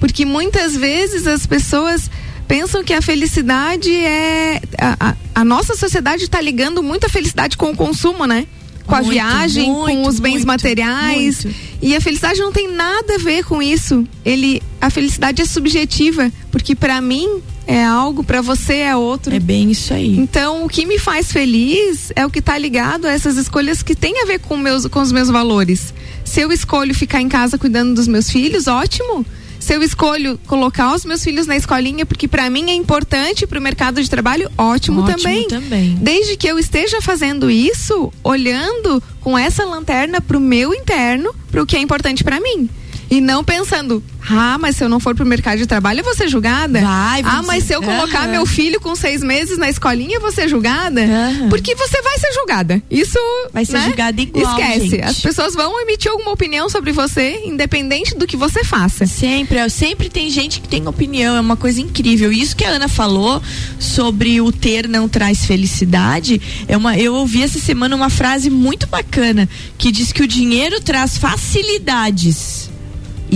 Porque 0.00 0.24
muitas 0.24 0.74
vezes 0.74 1.26
as 1.26 1.46
pessoas 1.46 2.10
pensam 2.48 2.82
que 2.82 2.94
a 2.94 3.02
felicidade 3.02 3.94
é. 3.94 4.62
A, 4.78 5.10
a, 5.10 5.16
a 5.34 5.44
nossa 5.44 5.76
sociedade 5.76 6.24
está 6.24 6.40
ligando 6.40 6.82
muito 6.82 7.04
a 7.04 7.08
felicidade 7.08 7.56
com 7.56 7.70
o 7.70 7.76
consumo, 7.76 8.24
né? 8.26 8.46
Com 8.86 8.94
a 8.94 8.98
muito, 8.98 9.12
viagem, 9.12 9.70
muito, 9.70 9.86
com 9.86 10.08
os 10.08 10.20
bens 10.20 10.36
muito, 10.36 10.46
materiais. 10.46 11.46
E 11.80 11.94
a 11.94 12.00
felicidade 12.00 12.40
não 12.40 12.52
tem 12.52 12.70
nada 12.70 13.14
a 13.14 13.18
ver 13.18 13.44
com 13.44 13.62
isso. 13.62 14.06
Ele, 14.24 14.62
a 14.80 14.90
felicidade 14.90 15.42
é 15.42 15.44
subjetiva, 15.44 16.30
porque 16.50 16.74
para 16.74 17.00
mim 17.00 17.42
é 17.66 17.82
algo, 17.82 18.22
para 18.22 18.40
você 18.40 18.74
é 18.76 18.96
outro. 18.96 19.34
É 19.34 19.40
bem 19.40 19.70
isso 19.70 19.94
aí. 19.94 20.18
Então, 20.18 20.64
o 20.64 20.68
que 20.68 20.84
me 20.84 20.98
faz 20.98 21.32
feliz 21.32 22.12
é 22.14 22.24
o 22.26 22.30
que 22.30 22.40
está 22.40 22.56
ligado 22.58 23.06
a 23.06 23.10
essas 23.10 23.36
escolhas 23.36 23.82
que 23.82 23.94
têm 23.94 24.22
a 24.22 24.26
ver 24.26 24.40
com 24.40 24.56
meus 24.56 24.86
com 24.86 25.00
os 25.00 25.12
meus 25.12 25.28
valores. 25.28 25.94
Se 26.24 26.40
eu 26.40 26.52
escolho 26.52 26.94
ficar 26.94 27.20
em 27.20 27.28
casa 27.28 27.58
cuidando 27.58 27.94
dos 27.94 28.06
meus 28.06 28.30
filhos, 28.30 28.66
ótimo 28.66 29.24
se 29.64 29.74
eu 29.74 29.82
escolho 29.82 30.38
colocar 30.46 30.94
os 30.94 31.06
meus 31.06 31.24
filhos 31.24 31.46
na 31.46 31.56
escolinha 31.56 32.04
porque 32.04 32.28
para 32.28 32.50
mim 32.50 32.70
é 32.70 32.74
importante 32.74 33.46
para 33.46 33.58
o 33.58 33.62
mercado 33.62 34.02
de 34.02 34.10
trabalho, 34.10 34.50
ótimo, 34.58 35.00
ótimo 35.00 35.16
também. 35.16 35.48
também. 35.48 35.94
Desde 35.98 36.36
que 36.36 36.46
eu 36.46 36.58
esteja 36.58 37.00
fazendo 37.00 37.50
isso, 37.50 38.12
olhando 38.22 39.02
com 39.22 39.38
essa 39.38 39.64
lanterna 39.64 40.20
para 40.20 40.36
o 40.36 40.40
meu 40.40 40.74
interno, 40.74 41.34
para 41.50 41.62
o 41.62 41.66
que 41.66 41.76
é 41.76 41.80
importante 41.80 42.22
para 42.22 42.38
mim. 42.40 42.68
E 43.14 43.20
não 43.20 43.44
pensando, 43.44 44.02
Ah, 44.28 44.58
mas 44.58 44.74
se 44.74 44.82
eu 44.82 44.88
não 44.88 44.98
for 44.98 45.14
pro 45.14 45.24
mercado 45.24 45.58
de 45.58 45.66
trabalho, 45.66 46.00
eu 46.00 46.04
vou 46.04 46.14
ser 46.16 46.26
julgada? 46.26 46.80
Vai, 46.80 47.22
Ah, 47.24 47.42
mas 47.46 47.62
se 47.62 47.72
eu 47.72 47.80
colocar 47.80 48.22
Aham. 48.22 48.32
meu 48.32 48.44
filho 48.46 48.80
com 48.80 48.96
seis 48.96 49.22
meses 49.22 49.56
na 49.56 49.70
escolinha, 49.70 50.16
eu 50.16 50.20
vou 50.20 50.32
ser 50.32 50.48
julgada? 50.48 51.00
Aham. 51.00 51.48
Porque 51.48 51.76
você 51.76 52.02
vai 52.02 52.18
ser 52.18 52.32
julgada. 52.32 52.82
Isso. 52.90 53.16
Vai 53.52 53.64
ser 53.64 53.74
né? 53.74 53.84
julgada 53.86 54.20
igual, 54.20 54.58
Esquece. 54.58 54.88
gente. 54.88 55.02
As 55.02 55.20
pessoas 55.20 55.54
vão 55.54 55.80
emitir 55.82 56.10
alguma 56.10 56.32
opinião 56.32 56.68
sobre 56.68 56.90
você, 56.90 57.42
independente 57.44 58.16
do 58.16 58.26
que 58.26 58.36
você 58.36 58.64
faça. 58.64 59.06
Sempre, 59.06 59.58
é, 59.58 59.68
sempre 59.68 60.08
tem 60.08 60.28
gente 60.28 60.60
que 60.60 60.66
tem 60.66 60.88
opinião, 60.88 61.36
é 61.36 61.40
uma 61.40 61.56
coisa 61.56 61.80
incrível. 61.80 62.32
Isso 62.32 62.56
que 62.56 62.64
a 62.64 62.70
Ana 62.70 62.88
falou 62.88 63.40
sobre 63.78 64.40
o 64.40 64.50
ter 64.50 64.88
não 64.88 65.08
traz 65.08 65.44
felicidade, 65.44 66.40
é 66.66 66.76
uma, 66.76 66.98
eu 66.98 67.14
ouvi 67.14 67.44
essa 67.44 67.60
semana 67.60 67.94
uma 67.94 68.10
frase 68.10 68.50
muito 68.50 68.88
bacana 68.88 69.48
que 69.78 69.92
diz 69.92 70.10
que 70.10 70.22
o 70.22 70.26
dinheiro 70.26 70.80
traz 70.80 71.16
facilidades 71.16 72.73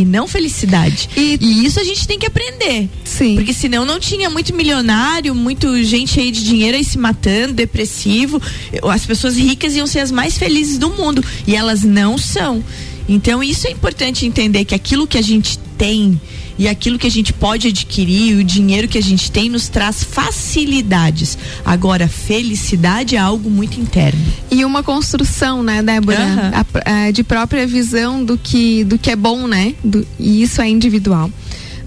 e 0.00 0.04
não 0.04 0.26
felicidade. 0.28 1.08
E- 1.16 1.38
E, 1.40 1.64
isso 1.66 1.78
a 1.80 1.84
gente 1.84 2.06
tem 2.06 2.18
que 2.18 2.26
aprender. 2.26 2.88
Sim. 3.04 3.34
Porque 3.37 3.52
senão 3.52 3.84
não 3.84 3.98
tinha 4.00 4.28
muito 4.30 4.54
milionário, 4.54 5.34
muito 5.34 5.82
gente 5.82 6.18
aí 6.20 6.30
de 6.30 6.44
dinheiro 6.44 6.76
aí 6.76 6.84
se 6.84 6.98
matando, 6.98 7.54
depressivo. 7.54 8.40
As 8.82 9.04
pessoas 9.06 9.37
ricas 9.37 9.74
iam 9.74 9.87
ser 9.87 10.00
as 10.00 10.11
mais 10.11 10.37
felizes 10.38 10.78
do 10.78 10.90
mundo. 10.90 11.24
E 11.46 11.54
elas 11.56 11.82
não 11.82 12.16
são. 12.18 12.62
Então 13.08 13.42
isso 13.42 13.66
é 13.66 13.70
importante 13.70 14.26
entender 14.26 14.64
que 14.64 14.74
aquilo 14.74 15.06
que 15.06 15.16
a 15.18 15.22
gente 15.22 15.58
tem 15.78 16.20
e 16.58 16.66
aquilo 16.68 16.98
que 16.98 17.06
a 17.06 17.10
gente 17.10 17.32
pode 17.32 17.68
adquirir, 17.68 18.36
o 18.36 18.42
dinheiro 18.44 18.88
que 18.88 18.98
a 18.98 19.02
gente 19.02 19.30
tem, 19.30 19.48
nos 19.48 19.68
traz 19.68 20.02
facilidades. 20.02 21.38
Agora, 21.64 22.08
felicidade 22.08 23.14
é 23.16 23.18
algo 23.18 23.48
muito 23.50 23.80
interno. 23.80 24.20
E 24.50 24.64
uma 24.64 24.82
construção, 24.82 25.62
né, 25.62 25.82
Débora? 25.82 26.18
Aham. 26.18 26.50
A- 26.84 27.06
a- 27.06 27.10
de 27.10 27.22
própria 27.22 27.66
visão 27.66 28.24
do 28.24 28.36
que, 28.36 28.84
do 28.84 28.98
que 28.98 29.10
é 29.10 29.16
bom, 29.16 29.46
né? 29.46 29.74
Do- 29.84 30.06
e 30.18 30.42
isso 30.42 30.60
é 30.60 30.68
individual. 30.68 31.30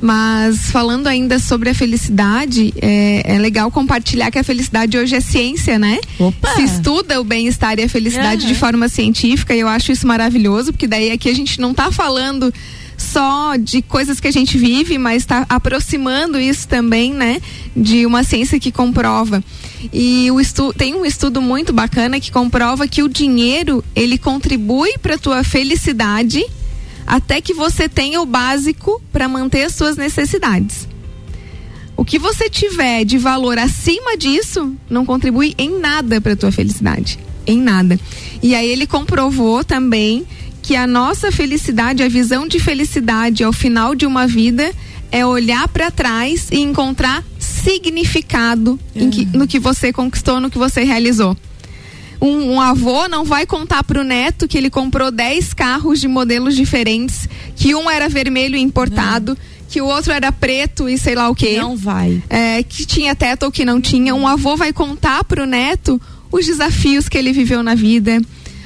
Mas 0.04 0.72
falando 0.72 1.06
ainda 1.06 1.38
sobre 1.38 1.70
a 1.70 1.76
felicidade, 1.76 2.74
é, 2.82 3.36
é 3.36 3.38
legal 3.38 3.70
compartilhar 3.70 4.32
que 4.32 4.40
a 4.40 4.44
felicidade 4.44 4.98
hoje 4.98 5.16
é 5.16 5.20
ciência, 5.22 5.78
né? 5.78 6.00
Opa! 6.18 6.56
Se 6.56 6.64
estuda 6.64 7.22
o 7.22 7.24
bem-estar 7.24 7.78
e 7.78 7.84
a 7.84 7.90
felicidade 7.90 8.42
Aham. 8.46 8.52
de 8.54 8.56
forma 8.58 8.90
científica, 8.90 9.54
e 9.54 9.60
eu 9.60 9.68
acho 9.68 9.92
isso 9.92 10.08
maravilhoso, 10.08 10.72
porque 10.74 10.88
daí 10.88 11.12
aqui 11.12 11.30
a 11.30 11.36
gente 11.36 11.62
não 11.62 11.72
tá 11.72 11.92
falando 11.92 12.52
só 13.02 13.56
de 13.58 13.82
coisas 13.82 14.20
que 14.20 14.28
a 14.28 14.32
gente 14.32 14.58
vive, 14.58 14.98
mas 14.98 15.24
está 15.24 15.46
aproximando 15.50 16.40
isso 16.40 16.68
também, 16.68 17.14
né, 17.14 17.42
de 17.76 18.06
uma 18.06 18.24
ciência 18.24 18.60
que 18.60 18.72
comprova. 18.72 19.44
E 19.92 20.30
o 20.32 20.40
estu 20.40 20.74
tem 20.74 20.96
um 20.96 21.06
estudo 21.06 21.42
muito 21.42 21.74
bacana 21.74 22.20
que 22.20 22.32
comprova 22.32 22.88
que 22.88 23.04
o 23.04 23.10
dinheiro 23.10 23.84
ele 23.96 24.18
contribui 24.18 24.98
para 25.00 25.18
tua 25.18 25.44
felicidade 25.44 26.46
até 27.06 27.42
que 27.42 27.54
você 27.54 27.90
tenha 27.90 28.22
o 28.22 28.26
básico 28.26 29.02
para 29.12 29.28
manter 29.28 29.64
as 29.64 29.76
suas 29.76 29.98
necessidades. 29.98 30.88
O 31.98 32.06
que 32.06 32.18
você 32.18 32.50
tiver 32.50 33.04
de 33.04 33.18
valor 33.18 33.58
acima 33.58 34.16
disso 34.16 34.74
não 34.90 35.06
contribui 35.06 35.54
em 35.58 35.80
nada 35.80 36.22
para 36.22 36.36
tua 36.36 36.52
felicidade, 36.52 37.20
em 37.46 37.60
nada. 37.60 38.00
E 38.42 38.56
aí 38.56 38.68
ele 38.68 38.88
comprovou 38.88 39.64
também 39.64 40.26
que 40.62 40.76
a 40.76 40.86
nossa 40.86 41.32
felicidade, 41.32 42.04
a 42.04 42.08
visão 42.10 42.48
de 42.48 42.60
felicidade 42.60 43.44
ao 43.44 43.52
final 43.54 43.96
de 43.96 44.06
uma 44.06 44.28
vida 44.28 44.72
é 45.12 45.26
olhar 45.26 45.68
para 45.68 45.92
trás 45.92 46.48
e 46.52 46.60
encontrar 46.60 47.24
significado 47.40 48.80
que- 49.10 49.26
no 49.26 49.48
que 49.48 49.60
você 49.60 49.92
conquistou, 49.92 50.40
no 50.40 50.50
que 50.50 50.58
você 50.58 50.84
realizou. 50.84 51.36
Um, 52.22 52.54
um 52.54 52.62
avô 52.62 53.08
não 53.08 53.26
vai 53.26 53.46
contar 53.48 53.84
pro 53.84 54.04
neto 54.04 54.48
que 54.48 54.58
ele 54.58 54.70
comprou 54.70 55.10
10 55.10 55.54
carros 55.54 56.00
de 56.00 56.08
modelos 56.08 56.56
diferentes, 56.56 57.28
que 57.56 57.74
um 57.74 57.90
era 57.90 58.08
vermelho 58.08 58.56
e 58.56 58.62
importado, 58.62 59.36
que 59.68 59.82
o 59.82 59.86
outro 59.88 60.14
era 60.14 60.32
preto 60.32 60.88
e 60.88 60.98
sei 61.00 61.16
lá 61.16 61.30
o 61.30 61.36
quê. 61.36 61.58
Não 61.60 61.76
vai. 61.76 62.22
É, 62.30 62.62
que 62.62 62.86
tinha 62.86 63.16
teto 63.16 63.44
ou 63.44 63.52
que 63.52 63.66
não 63.66 63.82
tinha. 63.82 64.14
Um 64.14 64.28
avô 64.28 64.56
vai 64.56 64.72
contar 64.72 65.24
pro 65.24 65.48
neto 65.48 66.00
os 66.32 66.46
desafios 66.46 67.10
que 67.10 67.18
ele 67.18 67.34
viveu 67.34 67.64
na 67.64 67.74
vida, 67.74 68.22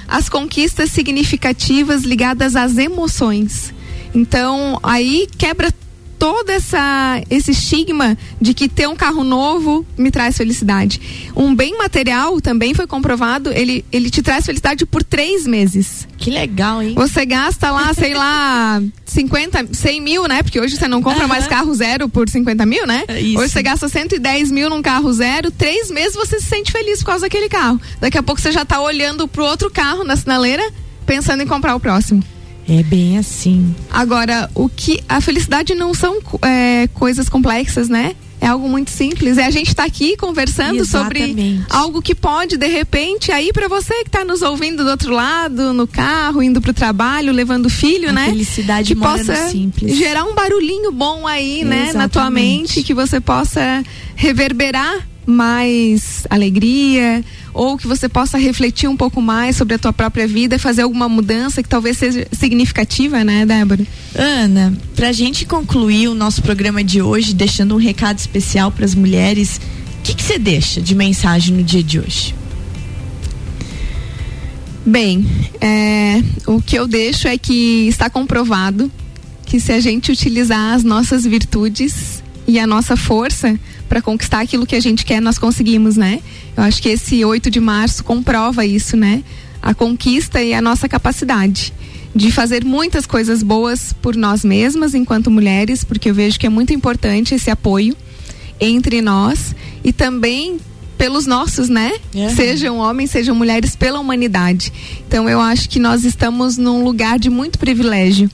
as 0.07 0.29
conquistas 0.29 0.91
significativas 0.91 2.03
ligadas 2.03 2.55
às 2.55 2.77
emoções. 2.77 3.73
Então, 4.13 4.79
aí 4.81 5.27
quebra 5.37 5.73
todo 6.25 6.49
essa, 6.49 7.21
esse 7.29 7.51
estigma 7.51 8.17
de 8.41 8.55
que 8.55 8.67
ter 8.67 8.89
um 8.89 8.95
carro 8.95 9.23
novo 9.23 9.85
me 9.95 10.09
traz 10.09 10.35
felicidade. 10.35 11.29
Um 11.35 11.53
bem 11.53 11.77
material 11.77 12.41
também 12.41 12.73
foi 12.73 12.87
comprovado, 12.87 13.51
ele, 13.51 13.85
ele 13.91 14.09
te 14.09 14.23
traz 14.23 14.43
felicidade 14.43 14.87
por 14.87 15.03
três 15.03 15.45
meses. 15.45 16.07
Que 16.17 16.31
legal, 16.31 16.81
hein? 16.81 16.95
Você 16.95 17.27
gasta 17.27 17.69
lá, 17.69 17.93
sei 17.93 18.15
lá, 18.15 18.81
50, 19.05 19.67
100 19.71 20.01
mil, 20.01 20.27
né? 20.27 20.41
Porque 20.41 20.59
hoje 20.59 20.75
você 20.75 20.87
não 20.87 20.99
compra 20.99 21.27
mais 21.27 21.45
carro 21.45 21.71
zero 21.75 22.09
por 22.09 22.27
50 22.27 22.65
mil, 22.65 22.87
né? 22.87 23.03
É. 23.07 23.19
Hoje 23.37 23.51
você 23.51 23.61
gasta 23.61 23.87
110 23.87 24.49
mil 24.49 24.67
num 24.67 24.81
carro 24.81 25.13
zero, 25.13 25.51
três 25.51 25.91
meses 25.91 26.15
você 26.15 26.39
se 26.39 26.47
sente 26.47 26.71
feliz 26.71 27.01
por 27.01 27.05
causa 27.05 27.21
daquele 27.27 27.49
carro. 27.49 27.79
Daqui 28.01 28.17
a 28.17 28.23
pouco 28.23 28.41
você 28.41 28.51
já 28.51 28.65
tá 28.65 28.81
olhando 28.81 29.27
pro 29.27 29.45
outro 29.45 29.69
carro 29.69 30.03
na 30.03 30.15
sinaleira, 30.15 30.63
pensando 31.05 31.43
em 31.43 31.45
comprar 31.45 31.75
o 31.75 31.79
próximo. 31.79 32.23
É 32.67 32.81
bem 32.83 33.17
assim. 33.17 33.75
Agora, 33.91 34.49
o 34.55 34.67
que. 34.67 34.99
A 35.07 35.21
felicidade 35.21 35.75
não 35.75 35.93
são 35.93 36.17
é, 36.41 36.87
coisas 36.93 37.29
complexas, 37.29 37.87
né? 37.89 38.15
É 38.41 38.47
algo 38.47 38.67
muito 38.67 38.91
simples. 38.91 39.37
É 39.37 39.45
a 39.45 39.49
gente 39.51 39.69
estar 39.69 39.85
aqui 39.85 40.17
conversando 40.17 40.85
sobre 40.85 41.19
Exatamente. 41.19 41.65
algo 41.69 42.01
que 42.01 42.13
pode, 42.13 42.57
de 42.57 42.67
repente, 42.67 43.31
aí 43.31 43.51
para 43.53 43.67
você 43.67 43.93
que 44.03 44.09
está 44.09 44.25
nos 44.25 44.41
ouvindo 44.41 44.83
do 44.83 44.89
outro 44.89 45.13
lado, 45.13 45.73
no 45.73 45.87
carro, 45.87 46.43
indo 46.43 46.59
pro 46.61 46.73
trabalho, 46.73 47.31
levando 47.31 47.67
o 47.67 47.69
filho, 47.69 48.09
A 48.09 48.13
né? 48.13 48.25
felicidade 48.27 48.93
que 48.93 48.99
possa 48.99 49.49
simples. 49.49 49.95
gerar 49.95 50.25
um 50.25 50.35
barulhinho 50.35 50.91
bom 50.91 51.25
aí, 51.25 51.63
né, 51.63 51.91
na 51.93 52.09
tua 52.09 52.23
Exatamente. 52.23 52.59
mente, 52.59 52.83
que 52.83 52.93
você 52.93 53.19
possa 53.19 53.83
reverberar 54.15 55.07
mais 55.25 56.27
alegria 56.29 57.23
ou 57.55 57.77
que 57.77 57.87
você 57.87 58.09
possa 58.09 58.37
refletir 58.37 58.89
um 58.89 58.97
pouco 58.97 59.21
mais 59.21 59.55
sobre 59.55 59.75
a 59.75 59.79
tua 59.79 59.93
própria 59.93 60.27
vida, 60.27 60.59
fazer 60.59 60.81
alguma 60.81 61.07
mudança 61.07 61.63
que 61.63 61.69
talvez 61.69 61.97
seja 61.97 62.27
significativa, 62.33 63.23
né, 63.23 63.45
Débora? 63.45 63.87
Ana, 64.13 64.73
pra 64.93 65.13
gente 65.13 65.45
concluir 65.45 66.09
o 66.09 66.13
nosso 66.13 66.41
programa 66.41 66.83
de 66.83 67.01
hoje, 67.01 67.33
deixando 67.33 67.73
um 67.73 67.77
recado 67.77 68.19
especial 68.19 68.71
para 68.71 68.83
as 68.83 68.93
mulheres, 68.93 69.61
o 69.99 70.03
que 70.03 70.13
que 70.13 70.21
você 70.21 70.37
deixa 70.37 70.81
de 70.81 70.93
mensagem 70.93 71.55
no 71.55 71.63
dia 71.63 71.81
de 71.81 71.97
hoje? 71.97 72.35
Bem, 74.85 75.25
é, 75.61 76.21
o 76.45 76.61
que 76.61 76.77
eu 76.77 76.85
deixo 76.85 77.25
é 77.29 77.37
que 77.37 77.87
está 77.87 78.09
comprovado 78.09 78.91
que 79.45 79.61
se 79.61 79.71
a 79.71 79.79
gente 79.79 80.11
utilizar 80.11 80.73
as 80.73 80.83
nossas 80.83 81.23
virtudes 81.23 82.14
e 82.47 82.59
a 82.59 82.67
nossa 82.67 82.95
força 82.95 83.59
para 83.89 84.01
conquistar 84.01 84.41
aquilo 84.41 84.65
que 84.65 84.75
a 84.75 84.79
gente 84.79 85.05
quer, 85.05 85.21
nós 85.21 85.37
conseguimos, 85.37 85.95
né? 85.95 86.21
Eu 86.55 86.63
acho 86.63 86.81
que 86.81 86.89
esse 86.89 87.23
8 87.23 87.49
de 87.49 87.59
março 87.59 88.03
comprova 88.03 88.65
isso, 88.65 88.95
né? 88.95 89.23
A 89.61 89.73
conquista 89.73 90.41
e 90.41 90.53
a 90.53 90.61
nossa 90.61 90.87
capacidade 90.87 91.73
de 92.15 92.31
fazer 92.31 92.63
muitas 92.63 93.05
coisas 93.05 93.43
boas 93.43 93.91
por 93.91 94.15
nós 94.15 94.45
mesmas 94.45 94.95
enquanto 94.95 95.29
mulheres, 95.29 95.83
porque 95.83 96.09
eu 96.09 96.13
vejo 96.13 96.39
que 96.39 96.45
é 96.45 96.49
muito 96.49 96.73
importante 96.73 97.35
esse 97.35 97.51
apoio 97.51 97.95
entre 98.59 99.01
nós 99.01 99.53
e 99.83 99.91
também 99.91 100.57
pelos 100.97 101.25
nossos, 101.25 101.67
né? 101.67 101.91
Uhum. 102.13 102.29
Sejam 102.33 102.77
homens, 102.77 103.11
sejam 103.11 103.35
mulheres, 103.35 103.75
pela 103.75 103.99
humanidade. 103.99 104.71
Então 105.05 105.29
eu 105.29 105.41
acho 105.41 105.69
que 105.69 105.77
nós 105.77 106.05
estamos 106.05 106.57
num 106.57 106.85
lugar 106.85 107.19
de 107.19 107.29
muito 107.29 107.59
privilégio, 107.59 108.29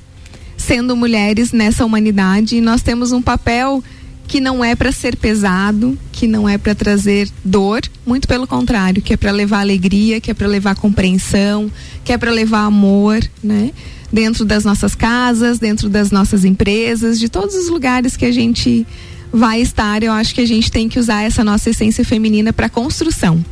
sendo 0.55 0.95
mulheres 0.95 1.51
nessa 1.51 1.83
humanidade, 1.83 2.57
e 2.57 2.61
nós 2.61 2.83
temos 2.83 3.11
um 3.11 3.21
papel 3.21 3.83
que 4.31 4.39
não 4.39 4.63
é 4.63 4.77
para 4.77 4.93
ser 4.93 5.17
pesado, 5.17 5.99
que 6.09 6.25
não 6.25 6.47
é 6.47 6.57
para 6.57 6.73
trazer 6.73 7.29
dor, 7.43 7.81
muito 8.05 8.29
pelo 8.29 8.47
contrário, 8.47 9.01
que 9.01 9.11
é 9.13 9.17
para 9.17 9.29
levar 9.29 9.59
alegria, 9.59 10.21
que 10.21 10.31
é 10.31 10.33
para 10.33 10.47
levar 10.47 10.73
compreensão, 10.73 11.69
que 12.01 12.13
é 12.13 12.17
para 12.17 12.31
levar 12.31 12.61
amor, 12.61 13.19
né? 13.43 13.71
Dentro 14.09 14.45
das 14.45 14.63
nossas 14.63 14.95
casas, 14.95 15.59
dentro 15.59 15.89
das 15.89 16.11
nossas 16.11 16.45
empresas, 16.45 17.19
de 17.19 17.27
todos 17.27 17.53
os 17.55 17.67
lugares 17.67 18.15
que 18.15 18.23
a 18.23 18.31
gente 18.31 18.87
vai 19.33 19.59
estar, 19.59 20.01
eu 20.01 20.13
acho 20.13 20.33
que 20.33 20.39
a 20.39 20.47
gente 20.47 20.71
tem 20.71 20.87
que 20.87 20.97
usar 20.97 21.23
essa 21.23 21.43
nossa 21.43 21.69
essência 21.69 22.05
feminina 22.05 22.53
para 22.53 22.69
construção. 22.69 23.43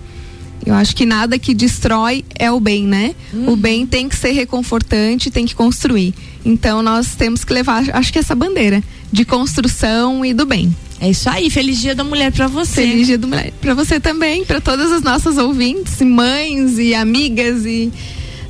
Eu 0.66 0.74
acho 0.76 0.96
que 0.96 1.06
nada 1.06 1.38
que 1.38 1.54
destrói 1.54 2.24
é 2.38 2.50
o 2.50 2.60
bem, 2.60 2.88
né? 2.88 3.16
O 3.52 3.58
bem 3.58 3.86
tem 3.86 4.08
que 4.08 4.16
ser 4.16 4.32
reconfortante, 4.32 5.30
tem 5.30 5.46
que 5.46 5.56
construir. 5.56 6.14
Então 6.46 6.82
nós 6.82 7.16
temos 7.16 7.44
que 7.44 7.52
levar, 7.52 7.84
acho 7.94 8.14
que 8.14 8.20
essa 8.20 8.34
bandeira 8.34 8.82
de 9.12 9.26
construção 9.26 10.24
e 10.26 10.34
do 10.34 10.46
bem. 10.46 10.74
É 11.02 11.10
isso 11.10 11.30
aí, 11.30 11.50
feliz 11.50 11.80
dia 11.80 11.96
da 11.96 12.04
mulher 12.04 12.32
pra 12.32 12.48
você. 12.48 12.82
Feliz 12.82 13.08
Dia 13.08 13.18
do 13.18 13.28
Mulher 13.28 13.54
para 13.62 13.74
você 13.74 14.00
também, 14.02 14.44
para 14.44 14.60
todas 14.60 14.92
as 14.92 15.02
nossas 15.02 15.38
ouvintes, 15.38 16.02
mães 16.02 16.78
e 16.78 16.94
amigas 16.94 17.66
e 17.66 17.90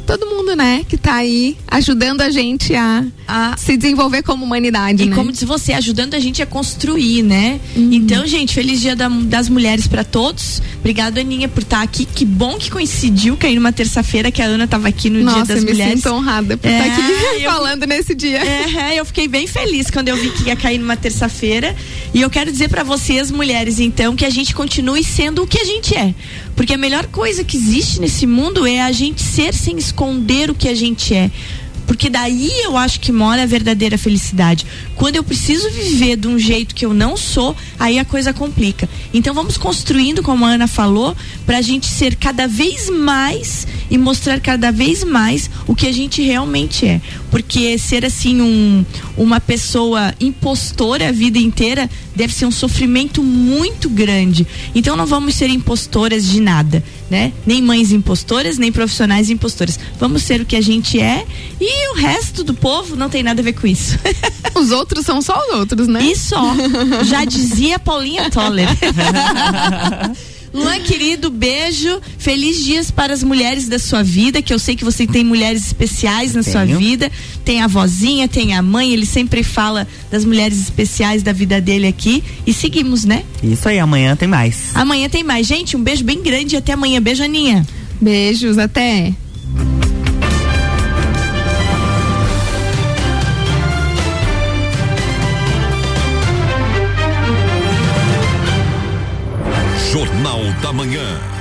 todo 0.09 0.25
mundo, 0.25 0.55
né, 0.55 0.83
que 0.89 0.97
tá 0.97 1.13
aí 1.13 1.55
ajudando 1.67 2.21
a 2.21 2.31
gente 2.31 2.73
a, 2.73 3.05
a 3.27 3.55
se 3.55 3.77
desenvolver 3.77 4.23
como 4.23 4.43
humanidade, 4.43 5.03
e 5.03 5.05
né? 5.05 5.15
como 5.15 5.31
diz 5.31 5.43
você, 5.43 5.71
ajudando 5.73 6.15
a 6.15 6.19
gente 6.19 6.41
a 6.41 6.47
construir, 6.47 7.21
né? 7.21 7.59
Uhum. 7.75 7.93
Então, 7.93 8.25
gente, 8.25 8.55
feliz 8.55 8.81
dia 8.81 8.95
da, 8.95 9.07
das 9.07 9.47
mulheres 9.47 9.85
para 9.85 10.03
todos. 10.03 10.63
Obrigado, 10.79 11.19
Aninha, 11.19 11.47
por 11.47 11.61
estar 11.61 11.77
tá 11.77 11.83
aqui. 11.83 12.05
Que 12.05 12.25
bom 12.25 12.57
que 12.57 12.71
coincidiu 12.71 13.37
cair 13.37 13.53
numa 13.53 13.71
terça-feira 13.71 14.31
que 14.31 14.41
a 14.41 14.45
Ana 14.45 14.65
tava 14.65 14.87
aqui 14.87 15.11
no 15.11 15.21
Nossa, 15.21 15.43
Dia 15.43 15.55
das 15.55 15.63
Mulheres. 15.63 15.95
Me 15.95 16.01
sinto 16.01 16.13
honrada 16.13 16.57
por 16.57 16.67
é, 16.67 16.79
estar 16.79 16.95
tá 16.95 17.07
aqui 17.07 17.43
eu, 17.43 17.51
falando 17.51 17.85
nesse 17.85 18.15
dia. 18.15 18.39
É, 18.39 18.99
eu 18.99 19.05
fiquei 19.05 19.27
bem 19.27 19.45
feliz 19.45 19.91
quando 19.91 20.07
eu 20.07 20.15
vi 20.15 20.31
que 20.31 20.47
ia 20.47 20.55
cair 20.55 20.79
numa 20.79 20.97
terça-feira. 20.97 21.75
E 22.13 22.21
eu 22.21 22.29
quero 22.31 22.51
dizer 22.51 22.69
para 22.69 22.83
vocês, 22.83 23.29
mulheres, 23.29 23.79
então, 23.79 24.15
que 24.15 24.25
a 24.25 24.29
gente 24.31 24.55
continue 24.55 25.03
sendo 25.03 25.43
o 25.43 25.47
que 25.47 25.59
a 25.59 25.65
gente 25.65 25.95
é. 25.95 26.15
Porque 26.59 26.73
a 26.73 26.77
melhor 26.77 27.07
coisa 27.07 27.41
que 27.41 27.55
existe 27.55 28.01
nesse 28.01 28.27
mundo 28.27 28.67
é 28.67 28.81
a 28.81 28.91
gente 28.91 29.21
ser 29.21 29.53
sem 29.53 29.77
esconder 29.77 30.49
o 30.49 30.53
que 30.53 30.67
a 30.67 30.75
gente 30.75 31.15
é. 31.15 31.31
Porque 31.89 32.07
daí 32.07 32.51
eu 32.61 32.77
acho 32.77 32.99
que 32.99 33.11
mora 33.11 33.41
a 33.41 33.47
verdadeira 33.47 33.97
felicidade. 33.97 34.63
Quando 34.95 35.15
eu 35.15 35.23
preciso 35.23 35.71
viver 35.71 36.17
de 36.17 36.27
um 36.27 36.37
jeito 36.37 36.75
que 36.75 36.85
eu 36.85 36.93
não 36.93 37.17
sou, 37.17 37.55
aí 37.79 37.97
a 37.97 38.05
coisa 38.05 38.31
complica. 38.31 38.87
Então 39.11 39.33
vamos 39.33 39.57
construindo, 39.57 40.21
como 40.21 40.45
a 40.45 40.49
Ana 40.49 40.67
falou, 40.67 41.17
para 41.47 41.57
a 41.57 41.61
gente 41.63 41.87
ser 41.87 42.15
cada 42.15 42.47
vez 42.47 42.91
mais 42.91 43.65
e 43.89 43.97
mostrar 43.97 44.39
cada 44.39 44.71
vez 44.71 45.03
mais 45.03 45.49
o 45.65 45.73
que 45.73 45.87
a 45.87 45.91
gente 45.91 46.21
realmente 46.21 46.85
é. 46.85 47.01
Porque 47.31 47.75
ser 47.79 48.05
assim 48.05 48.39
um, 48.39 48.85
uma 49.17 49.41
pessoa 49.41 50.13
impostora 50.19 51.09
a 51.09 51.11
vida 51.11 51.39
inteira 51.39 51.89
deve 52.15 52.33
ser 52.33 52.45
um 52.45 52.51
sofrimento 52.51 53.23
muito 53.23 53.89
grande. 53.89 54.45
Então 54.75 54.95
não 54.95 55.07
vamos 55.07 55.33
ser 55.33 55.49
impostoras 55.49 56.27
de 56.27 56.39
nada, 56.39 56.83
né? 57.09 57.31
Nem 57.47 57.61
mães 57.61 57.91
impostoras, 57.91 58.57
nem 58.57 58.71
profissionais 58.71 59.29
impostoras. 59.29 59.79
Vamos 59.99 60.21
ser 60.21 60.41
o 60.41 60.45
que 60.45 60.55
a 60.55 60.61
gente 60.61 60.99
é 60.99 61.25
e 61.79 61.93
o 61.93 61.95
resto 61.95 62.43
do 62.43 62.53
povo 62.53 62.95
não 62.95 63.09
tem 63.09 63.23
nada 63.23 63.41
a 63.41 63.43
ver 63.43 63.53
com 63.53 63.65
isso. 63.65 63.97
Os 64.55 64.71
outros 64.71 65.05
são 65.05 65.21
só 65.21 65.39
os 65.47 65.55
outros, 65.55 65.87
né? 65.87 66.03
E 66.03 66.15
só. 66.15 66.53
Já 67.05 67.23
dizia 67.23 67.79
Paulinha 67.79 68.29
Toller. 68.29 68.67
Luan, 70.53 70.79
querido, 70.79 71.29
beijo. 71.29 72.01
Feliz 72.17 72.63
dias 72.63 72.91
para 72.91 73.13
as 73.13 73.23
mulheres 73.23 73.67
da 73.67 73.77
sua 73.79 74.03
vida, 74.03 74.41
que 74.41 74.53
eu 74.53 74.59
sei 74.59 74.75
que 74.75 74.83
você 74.83 75.05
tem 75.05 75.23
mulheres 75.23 75.67
especiais 75.67 76.33
na 76.33 76.43
Tenho. 76.43 76.51
sua 76.51 76.65
vida. 76.65 77.11
Tem 77.45 77.61
a 77.61 77.67
vozinha, 77.67 78.27
tem 78.27 78.53
a 78.53 78.61
mãe, 78.61 78.91
ele 78.91 79.05
sempre 79.05 79.43
fala 79.43 79.87
das 80.11 80.25
mulheres 80.25 80.59
especiais 80.59 81.23
da 81.23 81.31
vida 81.31 81.61
dele 81.61 81.87
aqui. 81.87 82.23
E 82.45 82.53
seguimos, 82.53 83.05
né? 83.05 83.23
Isso 83.43 83.69
aí, 83.69 83.79
amanhã 83.79 84.15
tem 84.15 84.27
mais. 84.27 84.75
Amanhã 84.75 85.07
tem 85.07 85.23
mais. 85.23 85.47
Gente, 85.47 85.77
um 85.77 85.83
beijo 85.83 86.03
bem 86.03 86.21
grande 86.21 86.55
e 86.55 86.57
até 86.57 86.73
amanhã. 86.73 87.01
Beijo, 87.01 87.23
Aninha. 87.23 87.65
Beijos, 88.01 88.57
até. 88.57 89.13
Jornal 100.19 100.51
da 100.61 100.73
Manhã. 100.73 101.38